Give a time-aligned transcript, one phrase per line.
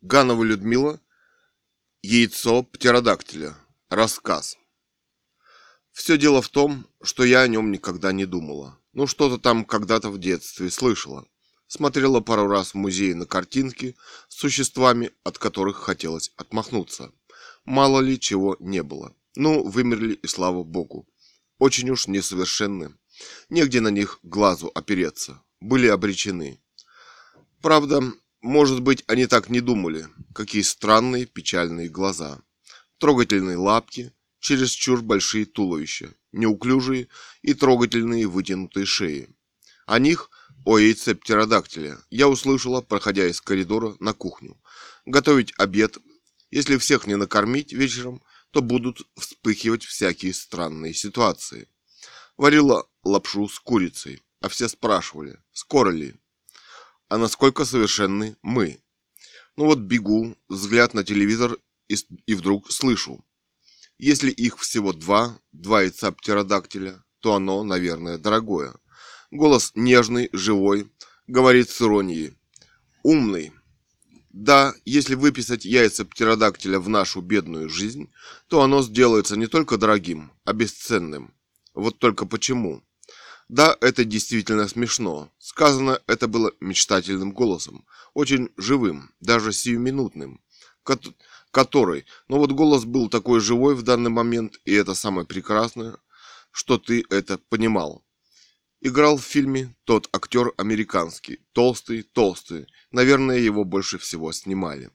[0.00, 1.00] Ганова Людмила.
[2.02, 3.56] Яйцо птеродактиля.
[3.88, 4.56] Рассказ.
[5.90, 8.78] Все дело в том, что я о нем никогда не думала.
[8.92, 11.26] Ну, что-то там когда-то в детстве слышала.
[11.66, 13.96] Смотрела пару раз в музее на картинки
[14.28, 17.10] с существами, от которых хотелось отмахнуться.
[17.64, 19.16] Мало ли чего не было.
[19.34, 21.08] Ну, вымерли и слава богу.
[21.58, 22.94] Очень уж несовершенны.
[23.48, 25.42] Негде на них глазу опереться.
[25.60, 26.62] Были обречены.
[27.60, 30.06] Правда, может быть, они так не думали.
[30.34, 32.40] Какие странные печальные глаза.
[32.98, 37.08] Трогательные лапки, чересчур большие туловища, неуклюжие
[37.42, 39.28] и трогательные вытянутые шеи.
[39.86, 40.30] О них,
[40.64, 44.60] о яйце птеродактиля, я услышала, проходя из коридора на кухню.
[45.06, 45.98] Готовить обед,
[46.50, 51.68] если всех не накормить вечером, то будут вспыхивать всякие странные ситуации.
[52.36, 56.14] Варила лапшу с курицей, а все спрашивали, скоро ли
[57.08, 58.80] а насколько совершенны мы.
[59.56, 61.58] Ну вот бегу, взгляд на телевизор
[61.88, 63.24] и, и вдруг слышу.
[63.98, 68.74] Если их всего два, два яйца птеродактиля, то оно, наверное, дорогое.
[69.30, 70.90] Голос нежный, живой,
[71.26, 72.34] говорит с иронией.
[73.02, 73.52] Умный.
[74.30, 78.12] Да, если выписать яйца птеродактиля в нашу бедную жизнь,
[78.46, 81.34] то оно сделается не только дорогим, а бесценным.
[81.74, 82.84] Вот только почему?
[83.48, 85.32] Да, это действительно смешно.
[85.38, 90.42] Сказано это было мечтательным голосом, очень живым, даже сиюминутным,
[91.50, 95.96] который, но вот голос был такой живой в данный момент, и это самое прекрасное,
[96.50, 98.04] что ты это понимал.
[98.82, 104.90] Играл в фильме тот актер американский, толстый, толстый, наверное, его больше всего снимали.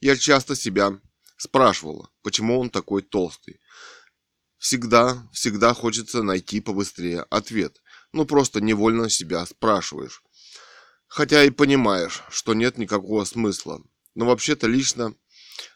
[0.00, 1.00] Я часто себя
[1.36, 3.60] спрашивала, почему он такой толстый.
[4.58, 7.80] Всегда, всегда хочется найти побыстрее ответ
[8.14, 10.22] ну просто невольно себя спрашиваешь.
[11.08, 13.82] Хотя и понимаешь, что нет никакого смысла.
[14.14, 15.14] Но вообще-то лично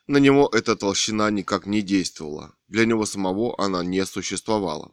[0.06, 2.55] на него эта толщина никак не действовала.
[2.69, 4.92] Для него самого она не существовала.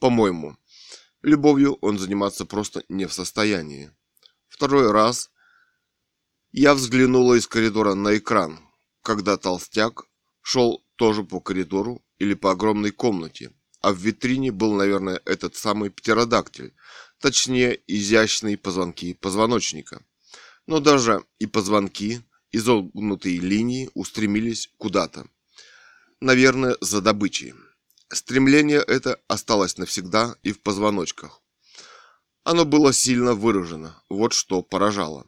[0.00, 0.56] По-моему,
[1.22, 3.92] любовью он заниматься просто не в состоянии.
[4.48, 5.30] Второй раз
[6.50, 8.58] я взглянула из коридора на экран,
[9.02, 10.06] когда толстяк
[10.42, 15.90] шел тоже по коридору или по огромной комнате, а в витрине был, наверное, этот самый
[15.90, 16.72] птеродактиль,
[17.18, 20.04] точнее, изящные позвонки позвоночника.
[20.66, 22.22] Но даже и позвонки,
[22.52, 25.26] изогнутые линии устремились куда-то.
[26.20, 27.54] Наверное, за добычей.
[28.08, 31.40] Стремление это осталось навсегда и в позвоночках.
[32.44, 35.26] Оно было сильно выражено, вот что поражало.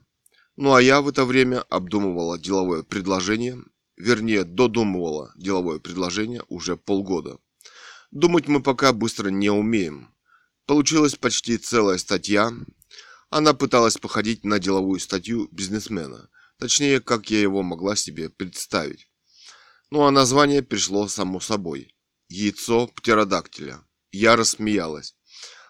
[0.56, 3.58] Ну а я в это время обдумывала деловое предложение,
[3.96, 7.38] вернее, додумывала деловое предложение уже полгода.
[8.14, 10.14] Думать мы пока быстро не умеем.
[10.66, 12.52] Получилась почти целая статья.
[13.28, 16.30] Она пыталась походить на деловую статью бизнесмена.
[16.60, 19.10] Точнее, как я его могла себе представить.
[19.90, 21.92] Ну а название пришло само собой.
[22.28, 23.80] Яйцо птеродактиля.
[24.12, 25.16] Я рассмеялась.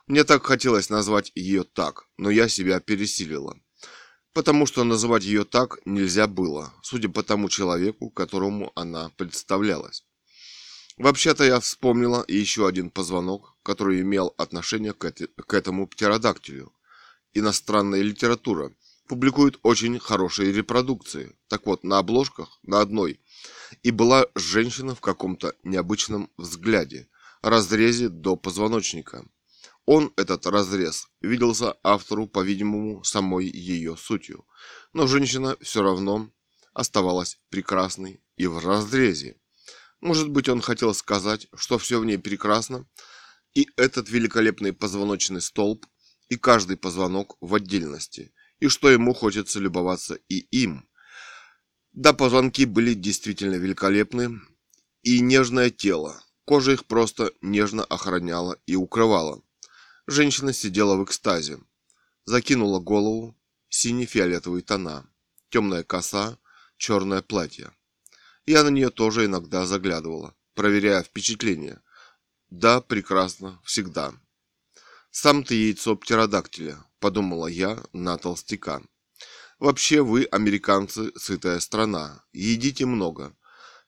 [0.07, 3.59] Мне так хотелось назвать ее так, но я себя пересилила.
[4.35, 10.05] Потому что называть ее так нельзя было, судя по тому человеку, которому она представлялась.
[10.97, 16.73] Вообще-то я вспомнила еще один позвонок, который имел отношение к, эти, к этому птеродактилю.
[17.33, 18.73] Иностранная литература
[19.09, 21.37] публикует очень хорошие репродукции.
[21.49, 23.21] Так вот, на обложках, на одной,
[23.83, 27.09] и была женщина в каком-то необычном взгляде,
[27.43, 29.27] разрезе до позвоночника.
[29.87, 34.47] Он, этот разрез, виделся автору, по-видимому, самой ее сутью.
[34.93, 36.31] Но женщина все равно
[36.73, 39.37] оставалась прекрасной и в разрезе.
[40.05, 42.87] Может быть, он хотел сказать, что все в ней прекрасно,
[43.55, 45.87] и этот великолепный позвоночный столб,
[46.29, 50.87] и каждый позвонок в отдельности, и что ему хочется любоваться и им.
[51.93, 54.43] Да, позвонки были действительно великолепны,
[55.01, 59.43] и нежное тело, кожа их просто нежно охраняла и укрывала.
[60.07, 61.61] Женщина сидела в экстазе,
[62.27, 63.35] закинула голову,
[63.71, 65.09] сине-фиолетовые тона,
[65.49, 66.39] темная коса,
[66.77, 67.73] черное платье.
[68.47, 71.81] Я на нее тоже иногда заглядывала, проверяя впечатление.
[72.51, 74.13] Да, прекрасно, всегда.
[75.11, 78.83] Сам ты яйцо птеродактиля, подумала я на толстяка.
[79.59, 83.35] Вообще вы, американцы, сытая страна, едите много.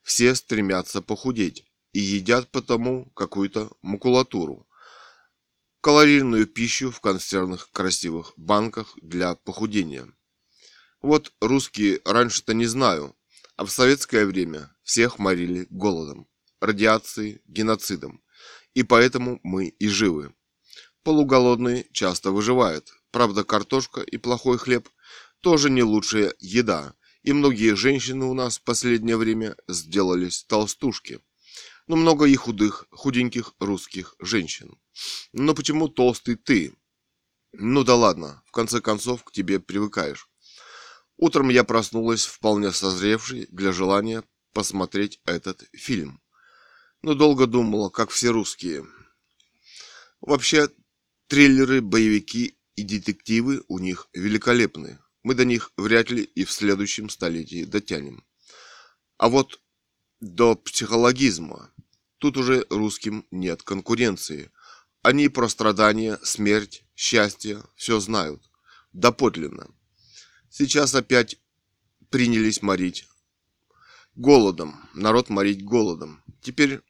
[0.03, 4.67] Все стремятся похудеть и едят потому какую-то макулатуру.
[5.83, 10.09] Калорийную пищу в консервных красивых банках для похудения.
[11.03, 13.15] Вот русские раньше-то не знаю,
[13.57, 16.29] а в советское время всех морили голодом,
[16.61, 18.23] радиацией, геноцидом.
[18.75, 20.35] И поэтому мы и живы.
[21.03, 22.93] Полуголодные часто выживают.
[23.11, 24.89] Правда, картошка и плохой хлеб
[25.41, 31.21] тоже не лучшая еда, И многие женщины у нас в последнее время сделались толстушки.
[31.89, 34.79] Но много и худых, худеньких русских женщин.
[35.33, 36.75] Но почему толстый ты?
[37.53, 40.29] Ну да ладно, в конце концов к тебе привыкаешь.
[41.17, 44.23] Утром я проснулась вполне созревшей для желания
[44.53, 46.21] посмотреть этот фильм.
[47.03, 48.87] Но долго думала, как все русские.
[50.21, 50.69] Вообще,
[51.27, 54.99] триллеры, боевики и детективы у них великолепны.
[55.23, 58.25] Мы до них вряд ли и в следующем столетии дотянем.
[59.17, 59.61] А вот
[60.21, 61.73] до психологизма
[62.19, 64.51] тут уже русским нет конкуренции.
[65.03, 68.51] Они про страдания, смерть, счастье все знают.
[68.93, 69.76] Доподлинно.
[70.59, 71.37] Сейчас опять
[72.09, 73.07] принялись морить
[74.15, 74.89] голодом.
[74.95, 76.23] Народ морить голодом.
[76.41, 76.81] Теперь,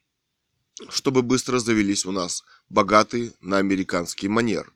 [0.87, 4.71] чтобы быстро завелись у нас богатые на американский манер.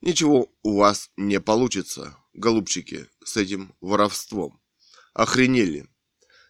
[0.00, 4.60] Ничего у вас не получится, голубчики, с этим воровством.
[5.12, 5.88] Охренели.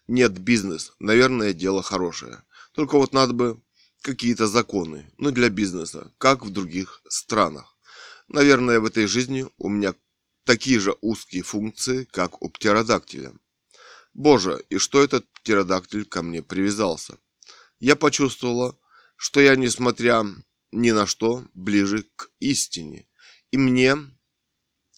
[0.07, 2.41] Нет, бизнес, наверное, дело хорошее.
[2.73, 3.61] Только вот надо бы
[4.01, 7.77] какие-то законы, ну для бизнеса, как в других странах.
[8.27, 9.93] Наверное, в этой жизни у меня
[10.45, 13.33] такие же узкие функции, как у птеродактиля.
[14.13, 17.17] Боже, и что этот птеродактиль ко мне привязался?
[17.79, 18.79] Я почувствовала,
[19.17, 20.23] что я, несмотря
[20.71, 23.07] ни на что, ближе к истине.
[23.51, 23.97] И мне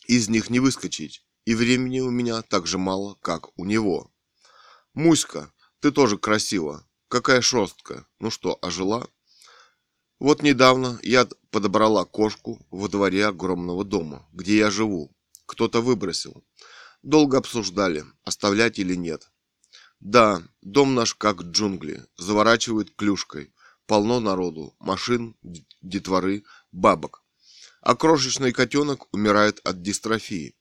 [0.05, 1.25] из них не выскочить.
[1.45, 4.11] И времени у меня так же мало, как у него.
[4.93, 6.87] Муська, ты тоже красива.
[7.07, 8.05] Какая шерстка.
[8.19, 9.07] Ну что, ожила?
[10.19, 15.16] Вот недавно я подобрала кошку во дворе огромного дома, где я живу.
[15.47, 16.43] Кто-то выбросил.
[17.01, 19.31] Долго обсуждали, оставлять или нет.
[19.99, 23.53] Да, дом наш как джунгли, заворачивает клюшкой.
[23.85, 25.35] Полно народу, машин,
[25.81, 27.23] детворы, бабок.
[27.81, 30.55] А крошечный котенок умирает от дистрофии.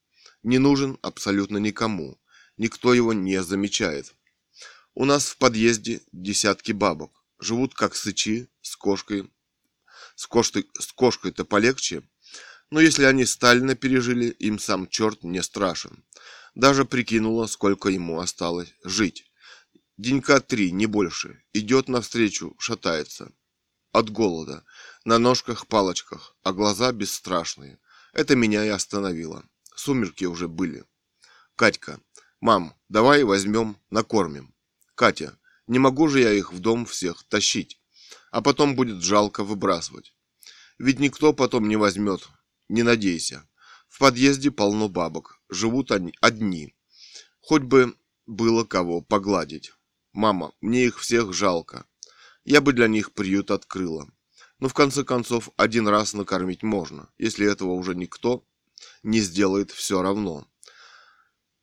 [0.45, 2.21] Не нужен абсолютно никому.
[2.57, 4.15] Никто его не замечает.
[4.95, 7.25] У нас в подъезде десятки бабок.
[7.41, 9.29] Живут как сычи, с кошкой.
[10.15, 12.09] С, кошкой, с кошкой-то полегче,
[12.71, 16.05] но если они Сталина пережили, им сам черт не страшен.
[16.55, 19.31] Даже прикинула, сколько ему осталось жить.
[19.97, 21.43] Денька три, не больше.
[21.53, 23.33] Идет навстречу, шатается.
[23.93, 24.65] От голода.
[25.05, 27.79] На ножках-палочках, а глаза бесстрашные.
[28.13, 29.45] Это меня и остановило.
[29.75, 30.85] Сумерки уже были.
[31.55, 32.01] Катька.
[32.41, 34.55] Мам, давай возьмем, накормим.
[34.95, 35.39] Катя.
[35.67, 37.81] Не могу же я их в дом всех тащить.
[38.31, 40.15] А потом будет жалко выбрасывать.
[40.79, 42.29] Ведь никто потом не возьмет,
[42.69, 43.49] не надейся.
[43.89, 45.41] В подъезде полно бабок.
[45.49, 46.75] Живут они одни.
[47.41, 47.97] Хоть бы
[48.27, 49.73] было кого погладить.
[50.13, 51.87] Мама, мне их всех жалко.
[52.45, 54.11] Я бы для них приют открыла.
[54.59, 58.45] Но в конце концов, один раз накормить можно, если этого уже никто
[59.03, 60.47] не сделает все равно.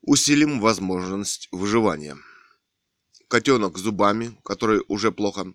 [0.01, 2.17] Усилим возможность выживания.
[3.27, 5.53] Котенок с зубами, которые уже плохо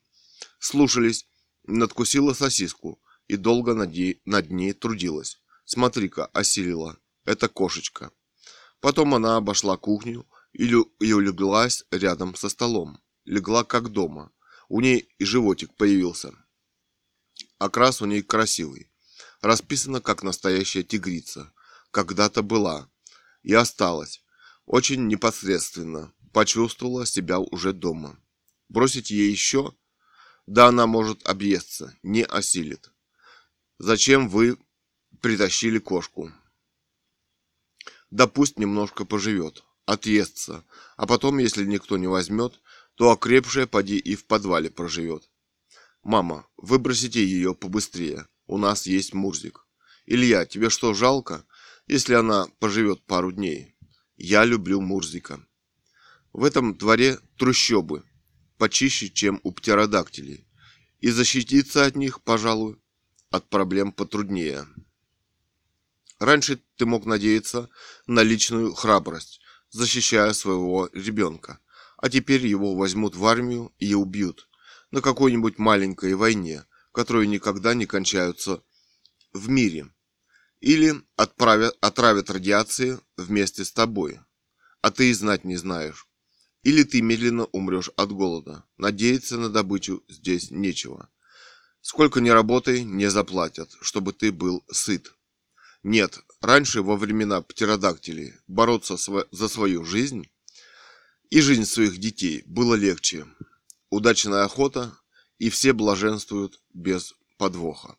[0.58, 1.28] слушались,
[1.64, 5.40] надкусила сосиску и долго над ней, над ней трудилась.
[5.64, 6.98] Смотри-ка, осилила.
[7.24, 8.10] Это кошечка.
[8.80, 12.98] Потом она обошла кухню и, лю, и улеглась рядом со столом.
[13.24, 14.32] Легла как дома.
[14.68, 16.32] У ней и животик появился.
[17.58, 18.90] Окрас у ней красивый.
[19.42, 21.52] Расписана как настоящая тигрица.
[21.90, 22.90] Когда-то была.
[23.42, 24.22] И осталась.
[24.64, 26.14] Очень непосредственно.
[26.32, 28.18] Почувствовала себя уже дома.
[28.68, 29.74] Бросить ей еще?
[30.46, 32.90] Да она может объесться, не осилит.
[33.78, 34.58] Зачем вы
[35.20, 36.32] притащили кошку?
[38.10, 40.64] Да пусть немножко поживет, отъестся,
[40.96, 42.60] а потом, если никто не возьмет,
[42.96, 45.30] то окрепшая поди и в подвале проживет.
[46.02, 49.64] Мама, выбросите ее побыстрее, у нас есть Мурзик.
[50.06, 51.44] Илья, тебе что, жалко,
[51.86, 53.76] если она поживет пару дней?
[54.16, 55.46] Я люблю Мурзика.
[56.32, 58.02] В этом дворе трущобы,
[58.56, 60.48] почище, чем у птеродактилей.
[60.98, 62.80] И защититься от них, пожалуй,
[63.30, 64.66] от проблем потруднее.
[66.18, 67.68] Раньше ты мог надеяться
[68.06, 71.60] на личную храбрость, защищая своего ребенка,
[71.96, 74.48] а теперь его возьмут в армию и убьют
[74.90, 78.62] на какой-нибудь маленькой войне, которую никогда не кончаются
[79.32, 79.92] в мире,
[80.60, 84.18] или отправят, отравят радиацией вместе с тобой,
[84.80, 86.06] а ты и знать не знаешь.
[86.64, 88.64] Или ты медленно умрешь от голода.
[88.76, 91.08] Надеяться на добычу здесь нечего.
[91.90, 95.14] Сколько ни работай, не заплатят, чтобы ты был сыт.
[95.82, 98.98] Нет, раньше, во времена птеродактилей, бороться
[99.30, 100.28] за свою жизнь
[101.30, 103.26] и жизнь своих детей было легче.
[103.88, 104.98] Удачная охота,
[105.38, 107.96] и все блаженствуют без подвоха.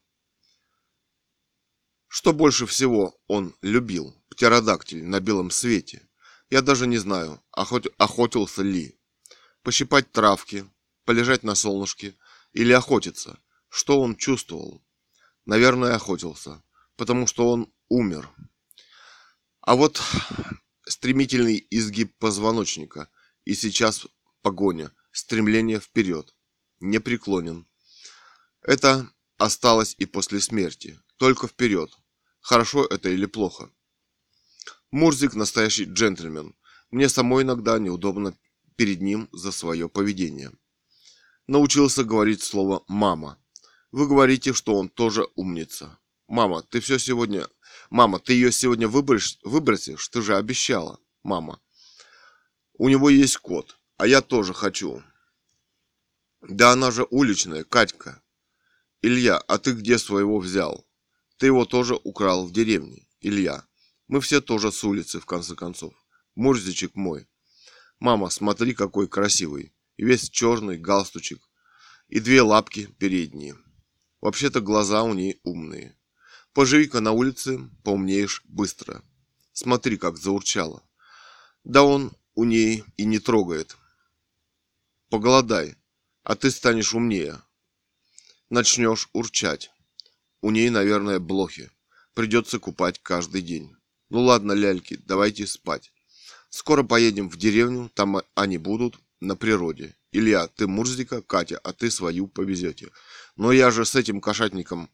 [2.08, 6.08] Что больше всего он любил, птеродактиль на белом свете?
[6.52, 7.88] Я даже не знаю, охот...
[7.98, 9.00] охотился ли.
[9.64, 10.70] Пощипать травки,
[11.06, 12.16] полежать на солнышке
[12.54, 13.40] или охотиться.
[13.70, 14.84] Что он чувствовал?
[15.46, 16.64] Наверное, охотился,
[16.96, 18.30] потому что он умер.
[19.62, 20.02] А вот
[20.86, 23.10] стремительный изгиб позвоночника
[23.46, 24.08] и сейчас
[24.42, 26.36] погоня, стремление вперед.
[26.80, 27.68] Не преклонен.
[28.62, 31.00] Это осталось и после смерти.
[31.18, 31.92] Только вперед.
[32.42, 33.72] Хорошо это или плохо?
[34.92, 36.56] Мурзик настоящий джентльмен.
[36.90, 38.36] Мне самой иногда неудобно
[38.76, 40.52] перед ним за свое поведение.
[41.48, 43.38] Научился говорить слово «мама».
[43.92, 45.98] Вы говорите, что он тоже умница.
[46.28, 47.48] Мама, ты все сегодня...
[47.90, 50.08] Мама, ты ее сегодня выбросишь, выбросишь?
[50.10, 51.00] Ты же обещала.
[51.24, 51.60] Мама.
[52.74, 55.02] У него есть кот, а я тоже хочу.
[56.42, 58.22] Да она же уличная, Катька.
[59.02, 60.88] Илья, а ты где своего взял?
[61.38, 63.66] Ты его тоже украл в деревне, Илья.
[64.08, 65.94] Мы все тоже с улицы, в конце концов.
[66.36, 67.28] Мурзичек мой.
[68.00, 69.74] Мама, смотри, какой красивый.
[69.98, 71.42] весь черный галстучек.
[72.08, 73.56] И две лапки передние.
[74.22, 75.96] Вообще-то глаза у ней умные.
[76.54, 79.02] Поживи-ка на улице, поумнеешь быстро.
[79.54, 80.84] Смотри, как заурчало.
[81.64, 83.78] Да он у ней и не трогает.
[85.10, 85.76] Поголодай,
[86.24, 87.42] а ты станешь умнее.
[88.50, 89.72] Начнешь урчать.
[90.42, 91.72] У ней, наверное, блохи.
[92.14, 93.76] Придется купать каждый день.
[94.10, 95.92] Ну ладно, ляльки, давайте спать.
[96.50, 99.96] Скоро поедем в деревню, там они будут на природе.
[100.12, 102.90] Илья, ты Мурзика, Катя, а ты свою повезете.
[103.40, 104.90] Но я же с этим кошатником...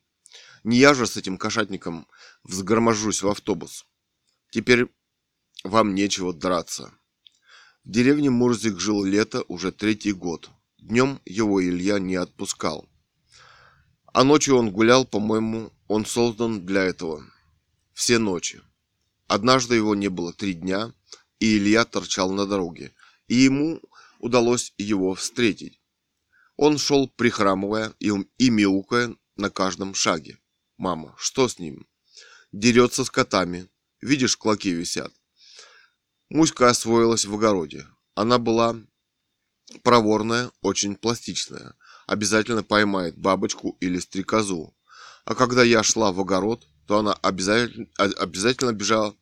[0.64, 2.08] Не я же с этим кошатником
[2.44, 3.88] взгорможусь в автобус.
[4.52, 4.86] Теперь
[5.64, 6.94] вам нечего драться.
[7.84, 10.52] В деревне Мурзик жил лето уже третий год.
[10.78, 12.88] Днем его Илья не отпускал.
[14.14, 17.25] А ночью он гулял, по-моему, он создан для этого.
[17.94, 18.62] Все ночи.
[19.25, 20.94] Однажды его не было три дня,
[21.40, 22.94] и Илья торчал на дороге,
[23.28, 23.82] и ему
[24.20, 25.82] удалось его встретить.
[26.58, 30.40] Он шел, прихрамывая и, и мяукая на каждом шаге.
[30.78, 31.88] «Мама, что с ним?»
[32.52, 33.70] «Дерется с котами.
[34.02, 35.14] Видишь, клоки висят.
[36.30, 37.88] Муська освоилась в огороде.
[38.14, 38.76] Она была
[39.84, 41.76] проворная, очень пластичная.
[42.08, 44.76] Обязательно поймает бабочку или стрекозу.
[45.26, 49.16] А когда я шла в огород, то она обязательно, обязательно бежала,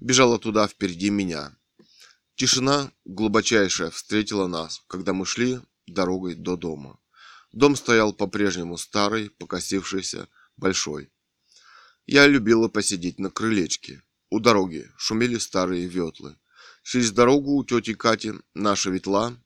[0.00, 1.56] бежала туда впереди меня.
[2.36, 5.60] Тишина глубочайшая встретила нас, когда мы шли
[5.92, 6.98] дорогой до дома.
[7.52, 11.10] Дом стоял по-прежнему старый, покосившийся, большой.
[12.06, 14.02] Я любила посидеть на крылечке.
[14.30, 16.36] У дороги шумели старые ветлы.
[16.82, 19.36] Через дорогу у тети Кати наша ветла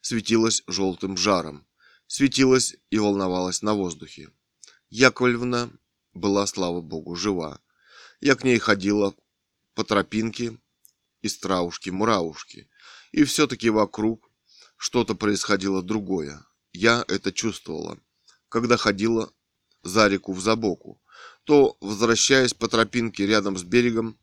[0.00, 1.66] светилась желтым жаром,
[2.06, 4.30] светилась и волновалась на воздухе.
[4.90, 5.70] Яковлевна
[6.12, 7.60] была, слава богу, жива.
[8.20, 9.14] Я к ней ходила
[9.74, 10.58] по тропинке
[11.22, 12.68] из травушки-муравушки,
[13.12, 14.30] и все-таки вокруг
[14.84, 16.44] что-то происходило другое.
[16.74, 17.98] Я это чувствовала,
[18.50, 19.32] когда ходила
[19.82, 21.00] за реку в Забоку,
[21.44, 24.18] то, возвращаясь по тропинке рядом с берегом,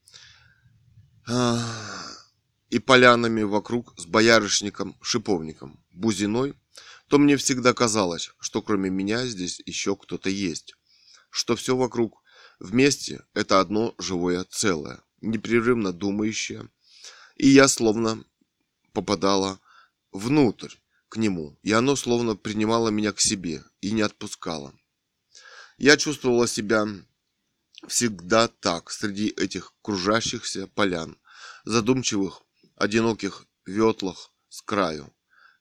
[2.69, 6.53] и полянами вокруг с боярышником, шиповником, бузиной,
[7.07, 10.75] то мне всегда казалось, что кроме меня здесь еще кто-то есть,
[11.31, 12.21] что все вокруг
[12.59, 16.69] вместе это одно живое целое, непрерывно думающее,
[17.35, 18.23] и я словно
[18.93, 19.59] попадала
[20.11, 20.75] внутрь
[21.09, 24.73] к нему, и оно словно принимало меня к себе и не отпускало.
[25.77, 26.85] Я чувствовала себя
[27.87, 31.17] всегда так среди этих кружащихся полян,
[31.65, 32.43] задумчивых
[32.75, 35.13] одиноких ветлах с краю.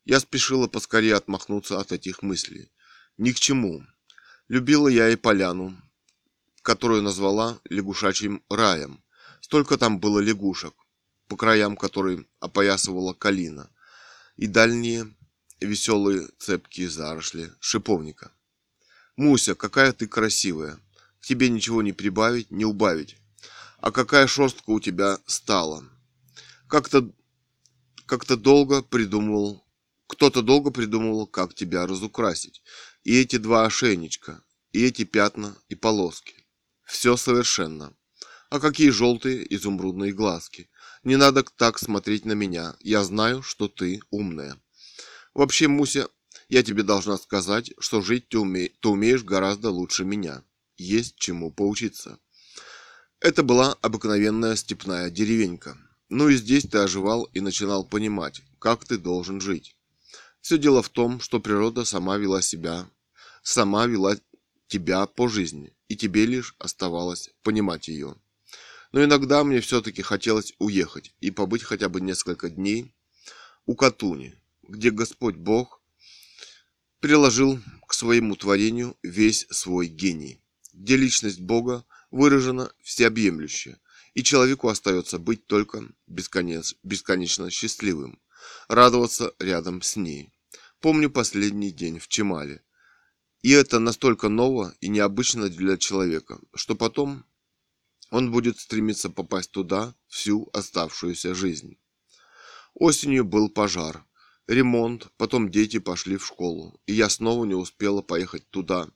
[0.05, 2.71] Я спешила поскорее отмахнуться от этих мыслей.
[3.17, 3.85] Ни к чему.
[4.49, 5.77] Любила я и поляну,
[6.63, 9.03] которую назвала лягушачьим раем.
[9.41, 10.75] Столько там было лягушек,
[11.29, 13.71] по краям которой опоясывала калина,
[14.41, 15.15] и дальние
[15.61, 18.33] веселые цепкие заросли шиповника.
[19.15, 20.81] Муся, какая ты красивая.
[21.21, 23.19] К тебе ничего не прибавить, не убавить.
[23.81, 25.85] А какая шерстка у тебя стала.
[26.69, 27.13] Как-то
[28.07, 29.63] как-то долго придумывал,
[30.07, 32.63] кто-то долго придумывал, как тебя разукрасить.
[33.05, 34.43] И эти два ошейничка,
[34.73, 36.47] и эти пятна и полоски.
[36.87, 37.95] Все совершенно.
[38.49, 40.70] А какие желтые изумрудные глазки.
[41.03, 42.77] Не надо так смотреть на меня.
[42.81, 44.61] Я знаю, что ты умная.
[45.33, 46.09] Вообще, Муся,
[46.49, 48.71] я тебе должна сказать, что жить ты, уме...
[48.81, 50.43] ты умеешь гораздо лучше меня.
[50.77, 52.19] Есть чему поучиться.
[53.21, 55.79] Это была обыкновенная степная деревенька.
[56.09, 59.77] Ну и здесь ты оживал и начинал понимать, как ты должен жить.
[60.41, 62.89] Все дело в том, что природа сама вела себя,
[63.43, 64.17] сама вела
[64.69, 68.17] тебя по жизни, и тебе лишь оставалось понимать ее.
[68.93, 72.95] Но иногда мне все-таки хотелось уехать и побыть хотя бы несколько дней
[73.67, 75.81] у Катуни, где Господь Бог
[76.99, 80.43] приложил к своему творению весь свой гений,
[80.73, 83.79] где личность Бога выражена всеобъемлюще,
[84.15, 88.21] и человеку остается быть только бесконечно, бесконечно счастливым,
[88.69, 90.33] радоваться рядом с ней.
[90.81, 92.63] Помню последний день в Чемале.
[93.43, 97.25] И это настолько ново и необычно для человека, что потом
[98.11, 101.79] он будет стремиться попасть туда всю оставшуюся жизнь.
[102.75, 104.05] Осенью был пожар,
[104.47, 108.89] ремонт, потом дети пошли в школу, и я снова не успела поехать туда,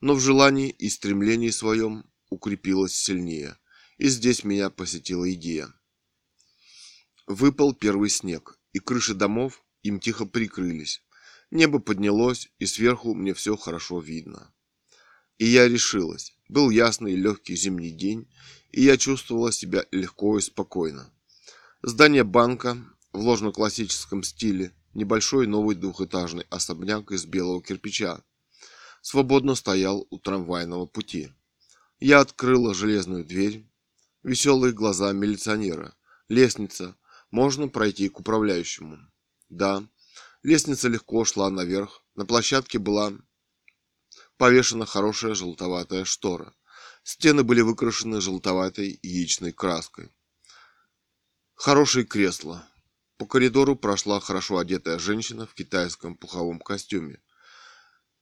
[0.00, 3.58] но в желании и стремлении своем укрепилась сильнее,
[3.98, 5.72] и здесь меня посетила идея.
[7.26, 11.02] Выпал первый снег, и крыши домов им тихо прикрылись.
[11.50, 14.52] Небо поднялось, и сверху мне все хорошо видно.
[15.38, 16.34] И я решилась.
[16.50, 18.26] Был ясный и легкий зимний день,
[18.72, 21.08] и я чувствовала себя легко и спокойно.
[21.80, 22.76] Здание банка
[23.12, 28.24] в ложно-классическом стиле, небольшой новый двухэтажный особняк из белого кирпича,
[29.00, 31.32] свободно стоял у трамвайного пути.
[32.00, 33.64] Я открыла железную дверь.
[34.24, 35.94] Веселые глаза милиционера.
[36.28, 36.96] Лестница.
[37.30, 38.98] Можно пройти к управляющему.
[39.50, 39.84] Да.
[40.42, 42.02] Лестница легко шла наверх.
[42.16, 43.12] На площадке была
[44.40, 46.54] повешена хорошая желтоватая штора.
[47.02, 50.10] Стены были выкрашены желтоватой яичной краской.
[51.54, 52.66] Хорошие кресла.
[53.18, 57.20] По коридору прошла хорошо одетая женщина в китайском пуховом костюме.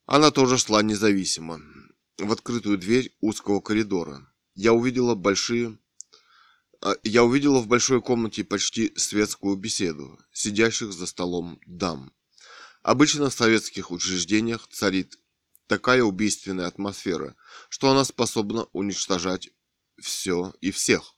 [0.06, 1.60] Она тоже шла независимо
[2.18, 4.26] в открытую дверь узкого коридора.
[4.56, 5.78] Я увидела большие
[6.80, 12.12] а, я увидела в большой комнате почти светскую беседу, сидящих за столом дам.
[12.82, 15.16] Обычно в советских учреждениях царит
[15.68, 17.36] такая убийственная атмосфера,
[17.68, 19.50] что она способна уничтожать
[20.00, 21.14] все и всех.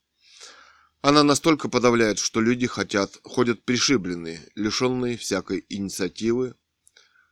[1.00, 6.54] Она настолько подавляет, что люди хотят, ходят пришибленные, лишенные всякой инициативы,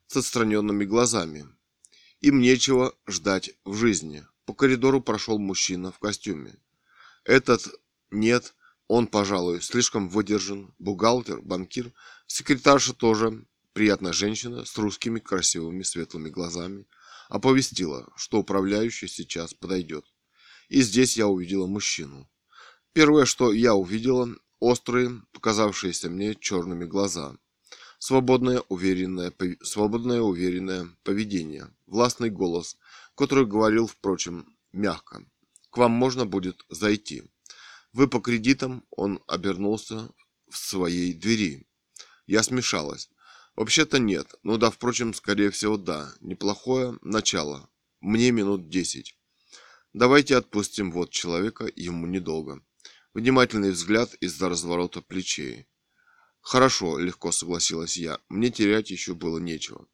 [0.07, 1.47] с отстраненными глазами.
[2.21, 4.27] Им нечего ждать в жизни.
[4.47, 6.57] По коридору прошел мужчина в костюме.
[7.25, 7.69] Этот
[8.11, 8.55] нет,
[8.87, 10.75] он, пожалуй, слишком выдержан.
[10.79, 11.93] Бухгалтер, банкир,
[12.27, 16.87] секретарша тоже приятная женщина с русскими красивыми светлыми глазами
[17.29, 20.05] оповестила, что управляющий сейчас подойдет.
[20.69, 22.31] И здесь я увидела мужчину.
[22.93, 24.29] Первое, что я увидела,
[24.61, 27.37] острые, показавшиеся мне черными глаза
[27.99, 32.77] свободное уверенное, свободное уверенное поведение, властный голос,
[33.15, 35.25] который говорил, впрочем, мягко.
[35.71, 37.25] К вам можно будет зайти.
[37.93, 40.11] Вы по кредитам, он обернулся
[40.49, 41.67] в своей двери.
[42.27, 43.11] Я смешалась.
[43.59, 46.15] Вообще-то нет, ну да, впрочем, скорее всего, да.
[46.21, 47.69] Неплохое начало.
[48.01, 49.19] Мне минут десять.
[49.93, 52.65] Давайте отпустим вот человека, ему недолго.
[53.15, 55.67] Внимательный взгляд из-за разворота плечей.
[56.41, 58.21] Хорошо, легко согласилась я.
[58.29, 59.89] Мне терять еще было нечего.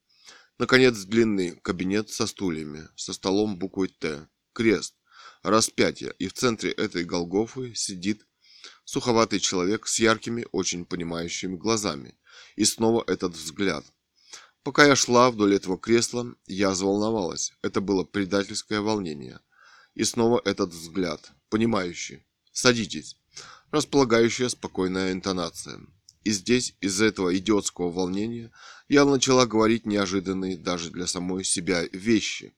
[0.59, 4.95] Наконец, длинный кабинет со стульями, со столом буквой Т, крест,
[5.43, 8.27] распятие, и в центре этой Голгофы сидит
[8.85, 12.19] суховатый человек с яркими, очень понимающими глазами.
[12.57, 13.85] И снова этот взгляд.
[14.63, 17.53] Пока я шла вдоль этого кресла, я заволновалась.
[17.63, 19.41] Это было предательское волнение.
[19.95, 22.27] И снова этот взгляд, понимающий.
[22.53, 23.17] Садитесь.
[23.71, 25.81] Располагающая спокойная интонация.
[26.23, 28.51] И здесь, из-за этого идиотского волнения,
[28.89, 32.57] я начала говорить неожиданные даже для самой себя вещи,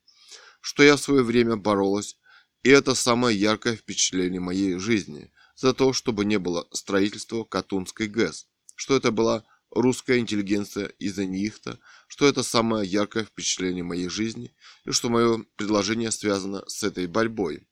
[0.61, 2.17] что я в свое время боролась,
[2.63, 8.47] и это самое яркое впечатление моей жизни, за то, чтобы не было строительства Катунской ГЭС,
[8.77, 14.93] что это была русская интеллигенция из Анихта, что это самое яркое впечатление моей жизни, и
[14.93, 17.67] что мое предложение связано с этой борьбой.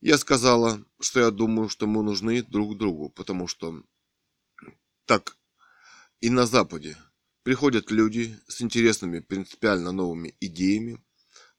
[0.00, 3.82] Я сказала, что я думаю, что мы нужны друг другу, потому что
[5.06, 5.36] так
[6.20, 6.96] и на Западе
[7.42, 11.02] приходят люди с интересными принципиально новыми идеями,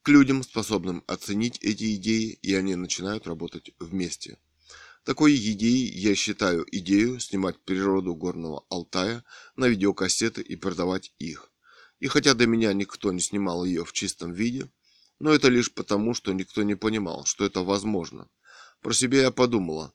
[0.01, 4.37] к людям, способным оценить эти идеи, и они начинают работать вместе.
[5.03, 9.23] Такой идеей я считаю идею снимать природу горного Алтая
[9.55, 11.51] на видеокассеты и продавать их.
[11.99, 14.71] И хотя до меня никто не снимал ее в чистом виде,
[15.19, 18.29] но это лишь потому, что никто не понимал, что это возможно.
[18.81, 19.93] Про себя я подумала,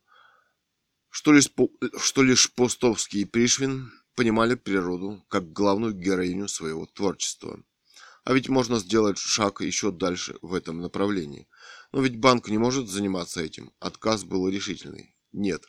[1.11, 1.51] что лишь,
[1.99, 7.63] что лишь Постовский и Пришвин понимали природу как главную героиню своего творчества.
[8.25, 11.49] А ведь можно сделать шаг еще дальше в этом направлении.
[11.95, 13.73] Но ведь банк не может заниматься этим.
[13.79, 15.15] Отказ был решительный.
[15.31, 15.63] Нет.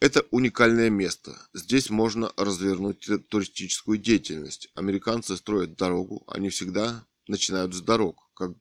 [0.00, 1.38] Это уникальное место.
[1.54, 4.70] Здесь можно развернуть туристическую деятельность.
[4.74, 8.28] Американцы строят дорогу, они всегда начинают с дорог.
[8.34, 8.54] Как...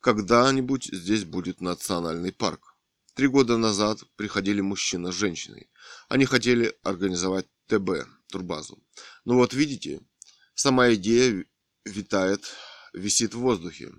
[0.00, 2.76] Когда-нибудь здесь будет национальный парк.
[3.14, 5.70] Три года назад приходили мужчина с женщиной.
[6.10, 8.84] Они хотели организовать ТБ, турбазу.
[9.24, 10.02] Но вот видите,
[10.52, 11.46] сама идея
[11.86, 12.44] витает,
[12.92, 13.94] висит в воздухе.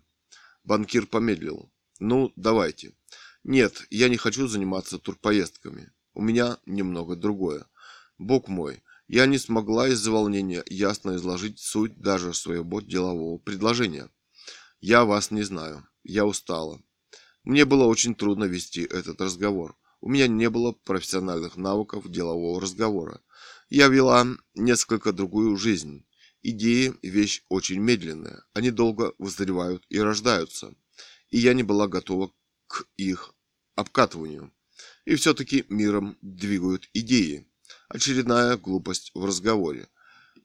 [0.63, 1.71] Банкир помедлил.
[1.99, 2.93] Ну, давайте.
[3.43, 5.91] Нет, я не хочу заниматься турпоездками.
[6.13, 7.65] У меня немного другое.
[8.17, 14.09] Бог мой, я не смогла из-за волнения ясно изложить суть даже своего делового предложения.
[14.79, 15.87] Я вас не знаю.
[16.03, 16.81] Я устала.
[17.43, 19.75] Мне было очень трудно вести этот разговор.
[19.99, 23.21] У меня не было профессиональных навыков делового разговора.
[23.69, 26.05] Я вела несколько другую жизнь.
[26.43, 28.43] Идеи– вещь очень медленная.
[28.53, 30.73] Они долго вызревают и рождаются.
[31.29, 32.31] И я не была готова
[32.67, 33.35] к их
[33.75, 34.51] обкатыванию.
[35.05, 37.47] И все-таки миром двигают идеи.
[37.89, 39.87] Очередная глупость в разговоре.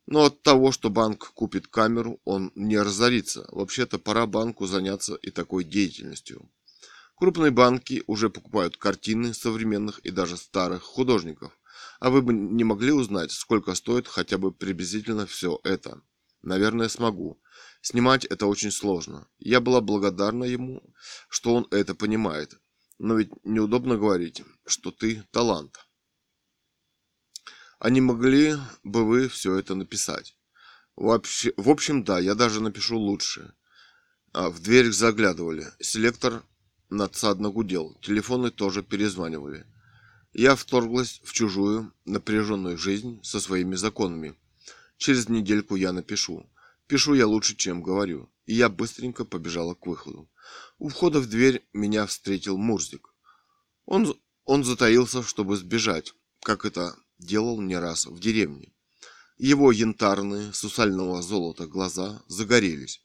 [0.07, 3.47] Но от того, что банк купит камеру, он не разорится.
[3.51, 6.51] Вообще-то пора банку заняться и такой деятельностью.
[7.17, 11.59] Крупные банки уже покупают картины современных и даже старых художников.
[12.01, 16.03] А вы бы не могли узнать, сколько стоит хотя бы приблизительно все это?
[16.43, 17.41] Наверное, смогу.
[17.81, 19.29] Снимать это очень сложно.
[19.39, 20.83] Я была благодарна ему,
[21.29, 22.61] что он это понимает.
[22.99, 25.79] Но ведь неудобно говорить, что ты талант.
[27.79, 30.37] А не могли бы вы все это написать?
[30.97, 33.55] Вообще, в общем, да, я даже напишу лучше.
[34.33, 35.67] А, в дверь заглядывали.
[35.81, 36.43] Селектор
[36.89, 37.95] надсадно гудел.
[38.01, 39.67] Телефоны тоже перезванивали.
[40.39, 44.35] Я вторглась в чужую, напряженную жизнь со своими законами.
[44.99, 46.47] Через недельку я напишу.
[46.87, 48.29] Пишу я лучше, чем говорю.
[48.45, 50.29] И я быстренько побежала к выходу.
[50.79, 53.15] У входа в дверь меня встретил Мурзик.
[53.87, 58.75] Он, он затаился, чтобы сбежать, как это делал не раз в деревне.
[59.39, 63.01] Его янтарные, сусального золота глаза загорелись.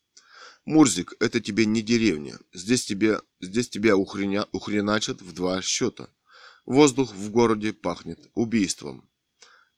[0.65, 2.37] Мурзик, это тебе не деревня.
[2.51, 6.09] Здесь тебе, здесь тебя ухреня, ухреначат в два счета.
[6.65, 9.09] Воздух в городе пахнет убийством.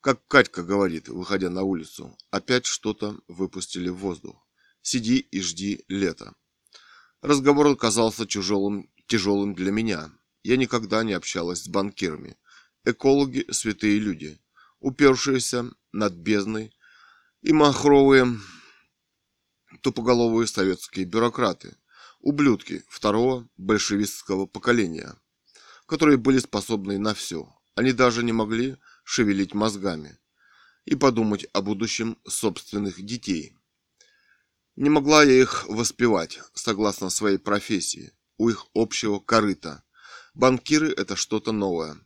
[0.01, 4.45] Как Катька говорит, выходя на улицу, опять что-то выпустили в воздух.
[4.81, 6.35] Сиди и жди лета.
[7.21, 10.11] Разговор оказался тяжелым, тяжелым для меня.
[10.43, 12.35] Я никогда не общалась с банкирами.
[12.83, 14.37] Экологи– святые люди,
[14.81, 16.75] упершиеся над бездной,
[17.41, 18.37] и махровые
[19.81, 21.77] тупоголовые советские бюрократы,
[22.19, 25.15] ублюдки второго большевистского поколения,
[25.85, 27.47] которые были способны на все.
[27.75, 30.17] Они даже не могли шевелить мозгами
[30.85, 33.55] и подумать о будущем собственных детей.
[34.75, 39.83] Не могла я их воспевать, согласно своей профессии, у их общего корыта.
[40.33, 41.97] Банкиры– это что-то новое.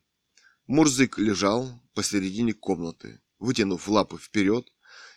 [0.67, 4.67] Мурзик лежал посередине комнаты, вытянув лапы вперед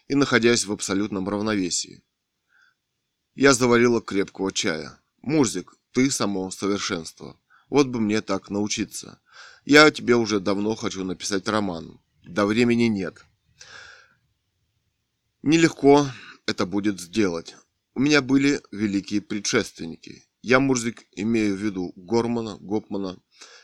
[0.06, 2.04] и находясь в абсолютном равновесии.
[3.34, 5.00] Я заварила крепкого чая.
[5.22, 7.40] Мурзик, ты само совершенство.
[7.70, 9.20] Вот бы мне так научиться.
[9.64, 12.00] Я тебе уже давно хочу написать роман.
[12.24, 13.24] Да времени нет.
[15.42, 16.06] Нелегко
[16.46, 17.56] это будет сделать.
[17.94, 20.24] У меня были великие предшественники.
[20.42, 23.18] Я, Мурзик, имею в виду Гормана, Гопмана,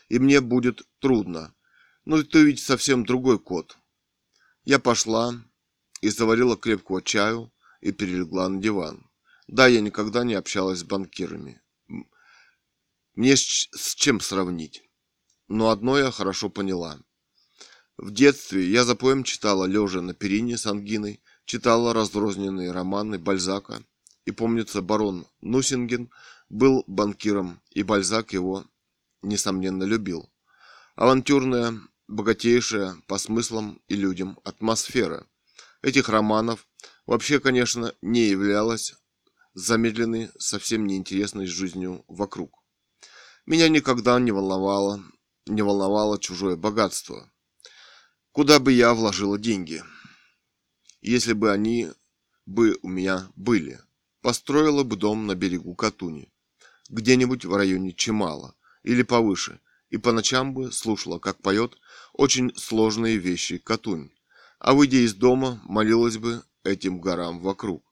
[0.09, 1.53] и мне будет трудно.
[2.05, 3.77] Но ты ведь совсем другой кот.
[4.63, 5.35] Я пошла
[6.01, 9.09] и заварила крепкого чаю и перелегла на диван.
[9.47, 11.61] Да, я никогда не общалась с банкирами.
[13.17, 14.83] Мне с чем сравнить.
[15.47, 16.99] Но одно я хорошо поняла.
[17.97, 23.81] В детстве я за поем читала лежа на перине с ангиной читала разрозненные романы Бальзака,
[24.25, 26.11] и, помнится, барон Нусинген
[26.49, 28.65] был банкиром, и Бальзак его,
[29.23, 30.29] несомненно, любил.
[30.95, 31.73] Авантюрная,
[32.07, 35.25] богатейшая по смыслам и людям атмосфера
[35.81, 36.67] этих романов
[37.07, 38.93] вообще, конечно, не являлась
[39.55, 42.56] замедленной, совсем неинтересной жизнью вокруг.
[43.47, 45.03] Меня никогда не волновало,
[45.47, 47.31] не волновало чужое богатство.
[48.31, 49.83] Куда бы я вложила деньги–
[51.01, 51.89] если бы они
[52.45, 53.79] бы у меня были.
[54.21, 56.33] Построила бы дом на берегу Катуни,
[56.89, 61.77] где-нибудь в районе Чемала или повыше, и по ночам бы слушала, как поет
[62.13, 64.11] очень сложные вещи Катунь,
[64.59, 67.83] а выйдя из дома, молилась бы этим горам вокруг.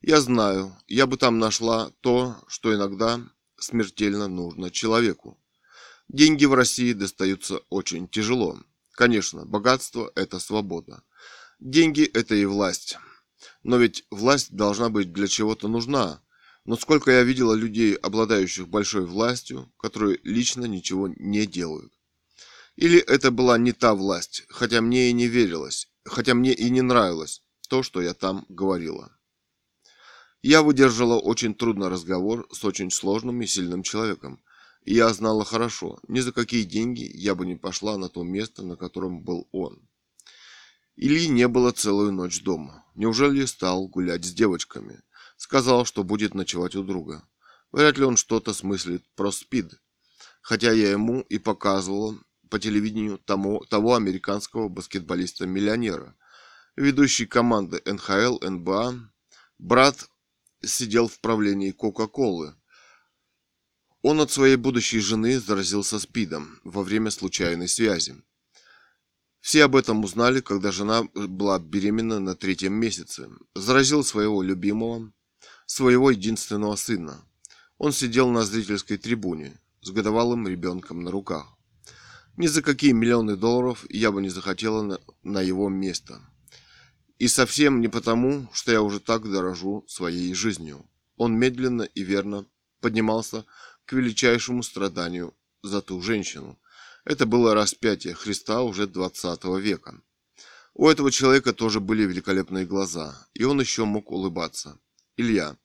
[0.00, 3.20] Я знаю, я бы там нашла то, что иногда
[3.62, 5.38] смертельно нужно человеку.
[6.08, 8.58] Деньги в России достаются очень тяжело.
[8.92, 11.02] Конечно, богатство– это свобода.
[11.58, 12.98] Деньги– это и власть.
[13.62, 16.22] Но ведь власть должна быть для чего-то нужна.
[16.64, 21.92] Но сколько я видела людей, обладающих большой властью, которые лично ничего не делают.
[22.76, 26.82] Или это была не та власть, хотя мне и не верилось, хотя мне и не
[26.82, 29.16] нравилось то, что я там говорила.
[30.42, 34.42] Я выдержала очень трудный разговор с очень сложным и сильным человеком.
[34.84, 38.74] Я знала хорошо, ни за какие деньги я бы не пошла на то место, на
[38.76, 39.88] котором был он.
[40.96, 42.84] Ильи не было целую ночь дома.
[42.96, 45.00] Неужели стал гулять с девочками?
[45.36, 47.22] Сказал, что будет ночевать у друга.
[47.70, 49.80] Вряд ли он что-то смыслит про СПИД.
[50.40, 52.18] Хотя я ему и показывала
[52.50, 56.16] по телевидению тому, того американского баскетболиста-миллионера,
[56.74, 59.08] ведущий команды НХЛ, НБА.
[59.58, 60.08] Брат
[60.62, 62.54] сидел в правлении Кока-Колы.
[64.02, 68.16] Он от своей будущей жены заразился СПИДом во время случайной связи.
[69.40, 73.28] Все об этом узнали, когда жена была беременна на третьем месяце.
[73.54, 75.12] Заразил своего любимого,
[75.66, 77.24] своего единственного сына.
[77.78, 81.56] Он сидел на зрительской трибуне с годовалым ребенком на руках.
[82.36, 86.20] Ни за какие миллионы долларов я бы не захотела на, на его место.
[87.22, 90.84] И совсем не потому, что я уже так дорожу своей жизнью.
[91.16, 92.46] Он медленно и верно
[92.80, 93.44] поднимался
[93.84, 95.32] к величайшему страданию
[95.62, 96.58] за ту женщину,
[97.04, 100.02] это было распятие Христа уже 20 века.
[100.74, 104.80] У этого человека тоже были великолепные глаза, и он еще мог улыбаться.
[105.16, 105.56] Илья,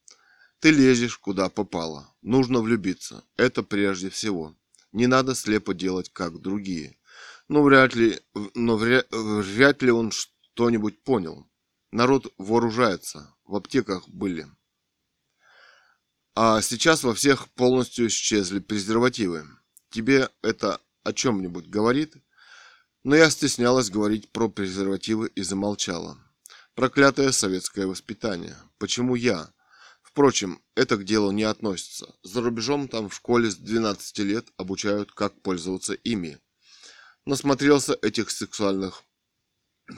[0.59, 2.13] ты лезешь куда попало.
[2.21, 3.23] Нужно влюбиться.
[3.35, 4.55] Это прежде всего.
[4.91, 6.99] Не надо слепо делать, как другие.
[7.47, 8.19] Но вряд ли,
[8.53, 10.11] но вряд, вряд ли он
[10.57, 11.47] что-нибудь понял.
[11.91, 13.31] Народ вооружается.
[13.45, 14.47] В аптеках были.
[16.33, 19.45] А сейчас во всех полностью исчезли презервативы.
[19.91, 22.15] Тебе это о чем-нибудь говорит,
[23.03, 26.17] но я стеснялась говорить про презервативы и замолчала.
[26.73, 28.57] Проклятое советское воспитание.
[28.79, 29.53] Почему я?
[30.01, 32.15] Впрочем, это к делу не относится.
[32.23, 36.39] За рубежом там в школе с 12 лет обучают, как пользоваться ими.
[37.25, 39.03] Насмотрелся этих сексуальных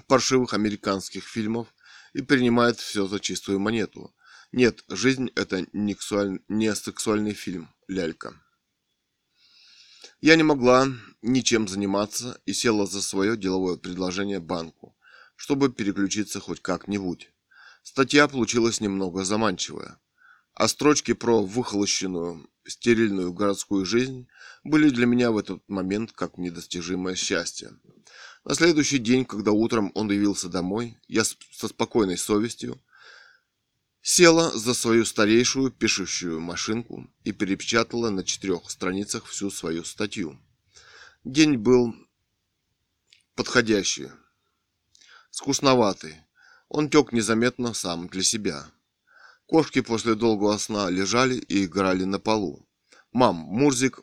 [0.08, 1.68] паршивых американских фильмов
[2.14, 4.14] и принимает все за чистую монету.
[4.52, 6.40] Нет, жизнь это не, сексуаль...
[6.48, 8.34] не сексуальный фильм, лялька.
[10.22, 10.88] Я не могла
[11.22, 14.98] ничем заниматься и села за свое деловое предложение банку,
[15.36, 17.32] чтобы переключиться хоть как-нибудь.
[17.84, 20.00] Статья получилась немного заманчивая,
[20.54, 24.28] а строчки про выхолощенную, стерильную городскую жизнь
[24.64, 27.72] были для меня в этот момент как недостижимое счастье.
[28.50, 32.82] На следующий день, когда утром он явился домой, я со спокойной совестью
[34.02, 40.40] Села за свою старейшую пишущую машинку и перепечатала на четырех страницах всю свою статью.
[41.24, 41.94] День был
[43.36, 44.10] подходящий,
[45.30, 46.16] скучноватый.
[46.70, 48.66] Он тек незаметно сам для себя.
[49.46, 52.68] Кошки после долгого сна лежали и играли на полу.
[53.12, 54.00] Мам, Мурзик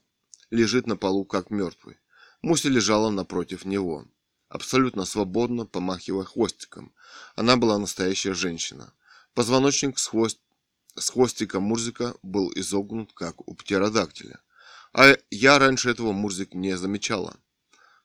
[0.50, 1.96] лежит на полу как мертвый.
[2.42, 4.06] Муся лежала напротив него,
[4.48, 6.92] абсолютно свободно, помахивая хвостиком.
[7.34, 8.92] Она была настоящая женщина.
[9.34, 10.40] Позвоночник с, хвост...
[10.94, 14.40] с хвостика Мурзика был изогнут, как у птеродактиля.
[14.92, 17.36] А я раньше этого Мурзик не замечала.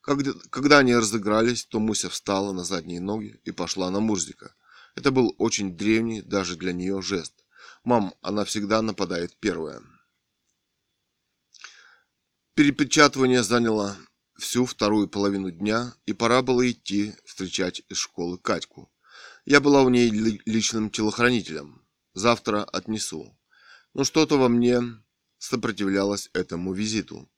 [0.02, 4.56] Когда, когда они разыгрались, то Муся встала на задние ноги и пошла на Мурзика.
[4.96, 7.46] Это был очень древний даже для нее жест.
[7.84, 9.82] Мам, она всегда нападает первая.
[12.56, 13.96] Перепечатывание заняло
[14.42, 18.92] всю вторую половину дня, и пора было идти встречать из школы Катьку.
[19.46, 21.86] Я была у ней личным телохранителем.
[22.14, 23.38] Завтра отнесу.
[23.94, 24.82] Но что-то во мне
[25.38, 27.30] сопротивлялось этому визиту.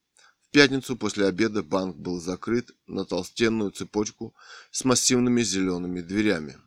[0.42, 4.34] В пятницу после обеда банк был закрыт на толстенную цепочку
[4.72, 6.58] с массивными зелеными дверями.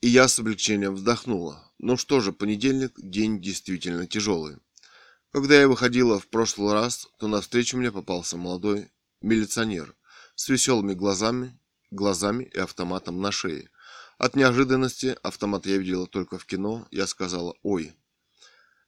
[0.00, 1.72] И я с облегчением вздохнула.
[1.78, 4.58] Ну что же, понедельник день действительно тяжелый.
[5.32, 8.90] Когда я выходила в прошлый раз, то навстречу мне попался молодой
[9.26, 9.94] милиционер
[10.36, 11.58] с веселыми глазами,
[11.90, 13.70] глазами и автоматом на шее.
[14.18, 16.86] От неожиданности автомат я видела только в кино.
[16.90, 17.94] Я сказала «Ой».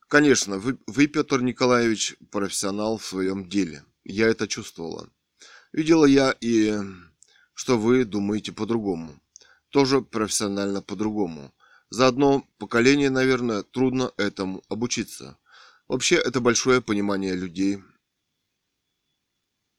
[0.06, 3.84] Конечно, вы, вы, Петр Николаевич, профессионал в своем деле.
[4.04, 5.10] Я это чувствовала.
[5.72, 6.78] Видела я и
[7.52, 9.20] что вы думаете по-другому.
[9.70, 11.52] Тоже профессионально по-другому.
[11.90, 15.36] За одно поколение, наверное, трудно этому обучиться.
[15.88, 17.82] Вообще, это большое понимание людей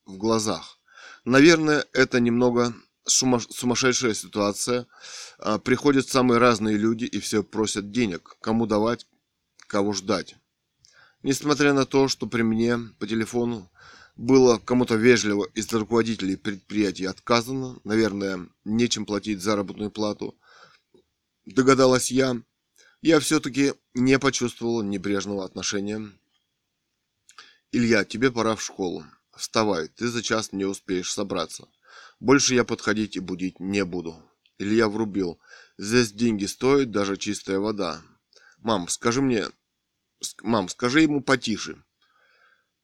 [0.10, 0.80] в глазах.
[1.24, 2.74] Наверное, это немного
[3.06, 4.88] сумасшедшая ситуация.
[5.38, 8.38] А, приходят самые разные люди и все просят денег.
[8.42, 9.08] Кому давать,
[9.68, 10.36] кого ждать.
[11.24, 13.70] Несмотря на то, что при мне по телефону
[14.16, 20.36] было кому-то вежливо из руководителей предприятий отказано, наверное, нечем платить заработную плату,
[21.46, 22.42] догадалась я,
[23.02, 26.12] я все-таки не почувствовала небрежного отношения.
[27.72, 29.06] Илья, тебе пора в школу.
[29.40, 31.70] Вставай, ты за час не успеешь собраться.
[32.20, 34.22] Больше я подходить и будить не буду.
[34.58, 35.40] Илья врубил.
[35.78, 38.02] Здесь деньги стоят, даже чистая вода.
[38.58, 39.48] Мам, скажи мне...
[40.42, 41.82] Мам, скажи ему потише.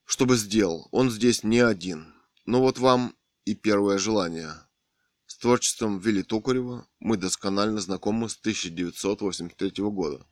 [0.06, 0.88] чтобы сделал.
[0.92, 2.14] Он здесь не один.
[2.46, 4.54] Но вот вам и первое желание.
[5.26, 10.26] С творчеством Вилли Токарева мы досконально знакомы с 1983 года.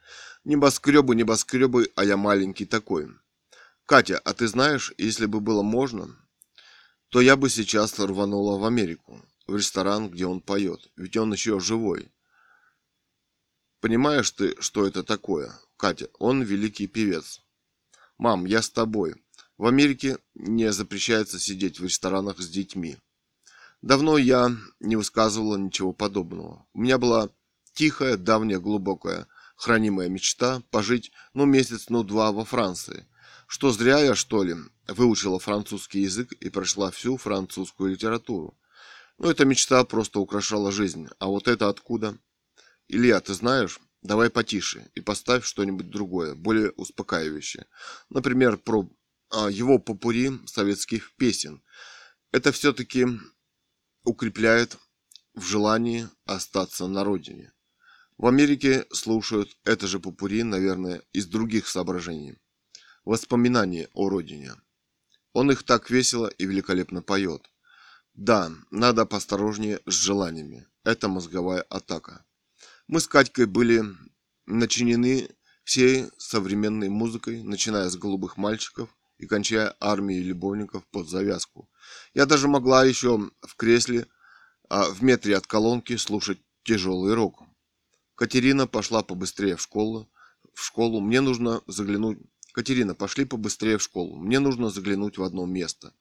[0.46, 3.10] Небоскребы, небоскребы, а я маленький такой.
[3.94, 6.18] Катя, а ты знаешь, если бы было можно,
[7.10, 11.60] то я бы сейчас рванула в Америку, в ресторан, где он поет, ведь он еще
[11.60, 12.12] живой.
[13.82, 15.54] Понимаешь ты, что это такое?
[15.78, 17.42] Катя, он великий певец.
[18.18, 19.14] Мам, я с тобой.
[19.60, 22.98] В Америке не запрещается сидеть в ресторанах с детьми.
[23.84, 26.66] Давно я не высказывала ничего подобного.
[26.74, 27.30] У меня была
[27.74, 33.06] тихая, давняя, глубокая, хранимая мечта пожить, ну, месяц, ну, два во Франции.
[33.48, 34.56] Что зря я, что ли,
[34.88, 38.58] выучила французский язык и прошла всю французскую литературу.
[39.18, 41.08] Ну, эта мечта просто украшала жизнь.
[41.20, 42.18] А вот это откуда?
[42.88, 47.66] Илья, ты знаешь, давай потише и поставь что-нибудь другое, более успокаивающее.
[48.10, 48.90] Например, про
[49.30, 51.64] а, его попури советских песен.
[52.32, 53.08] Это все-таки
[54.04, 54.78] укрепляет
[55.34, 57.54] в желании остаться на родине.
[58.18, 62.38] В Америке слушают это же попури, наверное, из других соображений.
[63.06, 64.54] Воспоминания о родине.
[65.34, 67.50] Он их так весело и великолепно поет.
[68.14, 70.68] Да, надо посторожнее с желаниями.
[70.84, 72.26] Это мозговая атака.
[72.88, 73.84] Мы с Катькой были
[74.46, 75.30] начинены
[75.64, 81.70] всей современной музыкой, начиная с голубых мальчиков и кончая армией любовников под завязку.
[82.14, 84.08] Я даже могла еще в кресле
[84.70, 87.44] а в метре от колонки слушать тяжелый рок.
[88.16, 90.10] Катерина пошла побыстрее в школу.
[90.56, 92.18] В школу мне нужно заглянуть.
[92.54, 94.16] Катерина, пошли побыстрее в школу.
[94.16, 95.92] Мне нужно заглянуть в одно место.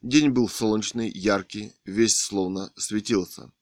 [0.00, 3.52] День был солнечный, яркий, весь словно светился.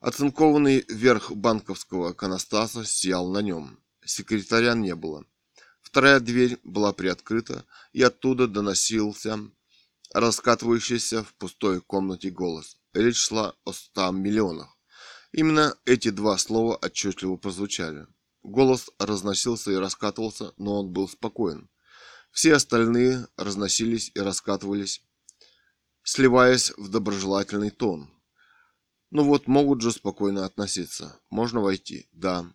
[0.00, 3.78] Оцинкованный верх банковского канастаса сиял на нем.
[4.04, 5.24] Секретаря не было.
[5.80, 9.38] Вторая дверь была приоткрыта, и оттуда доносился
[10.12, 12.76] раскатывающийся в пустой комнате голос.
[12.92, 14.76] Речь шла о ста миллионах.
[15.30, 18.08] Именно эти два слова отчетливо прозвучали.
[18.42, 21.68] Голос разносился и раскатывался, но он был спокоен.
[22.32, 25.02] Все остальные разносились и раскатывались,
[26.02, 28.10] сливаясь в доброжелательный тон.
[29.10, 31.20] Ну вот, могут же спокойно относиться.
[31.30, 32.08] Можно войти?
[32.12, 32.46] Да.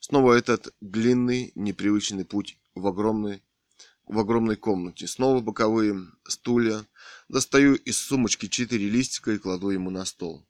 [0.00, 3.42] Снова этот длинный, непривычный путь в огромной
[4.06, 5.06] в огромной комнате.
[5.06, 6.86] Снова боковые стулья.
[7.28, 10.46] Достаю из сумочки четыре листика и кладу ему на стол.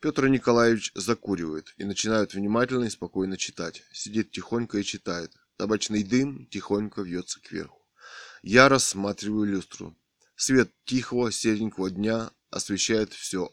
[0.00, 3.82] Петр Николаевич закуривает и начинает внимательно и спокойно читать.
[3.92, 5.32] Сидит тихонько и читает.
[5.56, 7.82] Табачный дым тихонько вьется кверху.
[8.42, 9.96] Я рассматриваю люстру.
[10.36, 13.50] Свет тихого серенького дня освещает все,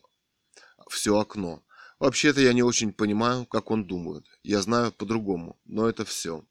[0.90, 1.64] все окно.
[1.98, 4.26] Вообще-то я не очень понимаю, как он думает.
[4.44, 6.46] Я знаю по-другому, но это все.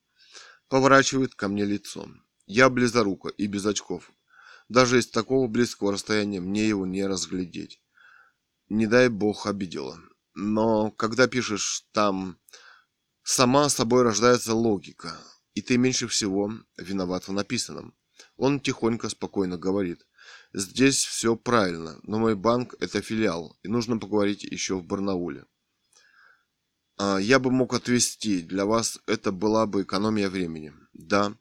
[0.69, 2.25] Поворачивает ко мне лицом.
[2.47, 4.11] Я близорука и без очков.
[4.71, 7.82] Даже из такого близкого расстояния мне его не разглядеть.
[8.73, 10.01] Не дай бог обидела.
[10.35, 12.39] Но когда пишешь там,
[13.23, 15.19] сама собой рождается логика,
[15.53, 17.95] и ты меньше всего виноват в написанном.
[18.39, 20.07] Он тихонько, спокойно говорит.
[20.55, 25.45] Здесь все правильно, но мой банк это филиал, и нужно поговорить еще в Барнауле.
[26.97, 30.73] А, я бы мог отвезти, для вас это была бы экономия времени.
[30.95, 31.37] Да,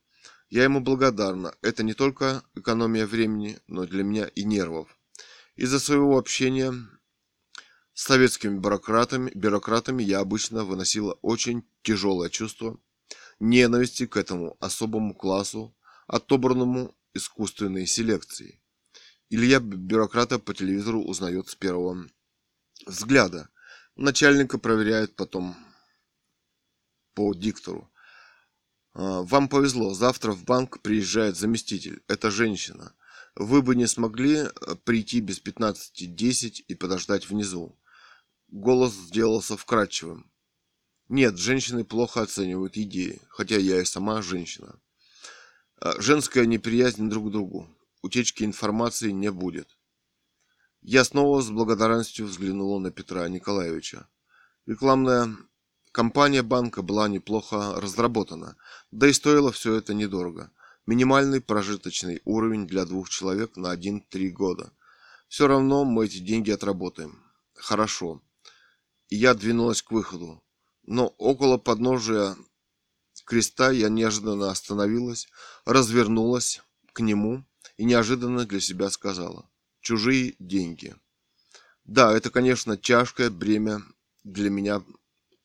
[0.49, 1.55] я ему благодарна.
[1.61, 4.89] Это не только экономия времени, но для меня и нервов.
[5.55, 6.73] Из-за своего общения
[8.01, 12.79] с советскими бюрократами, бюрократами я обычно выносила очень тяжелое чувство
[13.39, 15.75] ненависти к этому особому классу,
[16.07, 18.59] отобранному искусственной селекцией.
[19.29, 22.07] Илья бюрократа по телевизору узнает с первого
[22.87, 23.49] взгляда.
[23.95, 25.55] Начальника проверяет потом
[27.13, 27.87] по диктору.
[28.93, 32.01] А, вам повезло, завтра в банк приезжает заместитель.
[32.07, 32.95] Это женщина.
[33.35, 34.49] Вы бы не смогли э,
[34.85, 37.77] прийти без 15-10 и подождать внизу.
[38.51, 40.31] Голос сделался вкрадчивым.
[41.09, 44.79] Нет, женщины плохо оценивают идеи, хотя я и сама женщина.
[45.77, 47.67] А, женская неприязнь друг к другу.
[48.01, 49.77] Утечки информации не будет.
[50.81, 54.07] Я снова с благодарностью взглянула на Петра Николаевича.
[54.65, 55.35] Рекламная
[55.91, 58.55] Компания банка была неплохо разработана,
[58.91, 60.49] да и стоило все это недорого.
[60.85, 64.71] Минимальный прожиточный уровень для двух человек на 1-3 года.
[65.27, 67.21] Все равно мы эти деньги отработаем.
[67.55, 68.21] Хорошо.
[69.11, 70.41] Я двинулась к выходу.
[70.83, 72.35] Но около подножия
[73.25, 75.27] креста я неожиданно остановилась,
[75.65, 76.61] развернулась
[76.93, 77.45] к нему
[77.77, 79.49] и неожиданно для себя сказала.
[79.79, 80.95] Чужие деньги.
[81.83, 83.83] Да, это, конечно, тяжкое бремя
[84.23, 84.83] для меня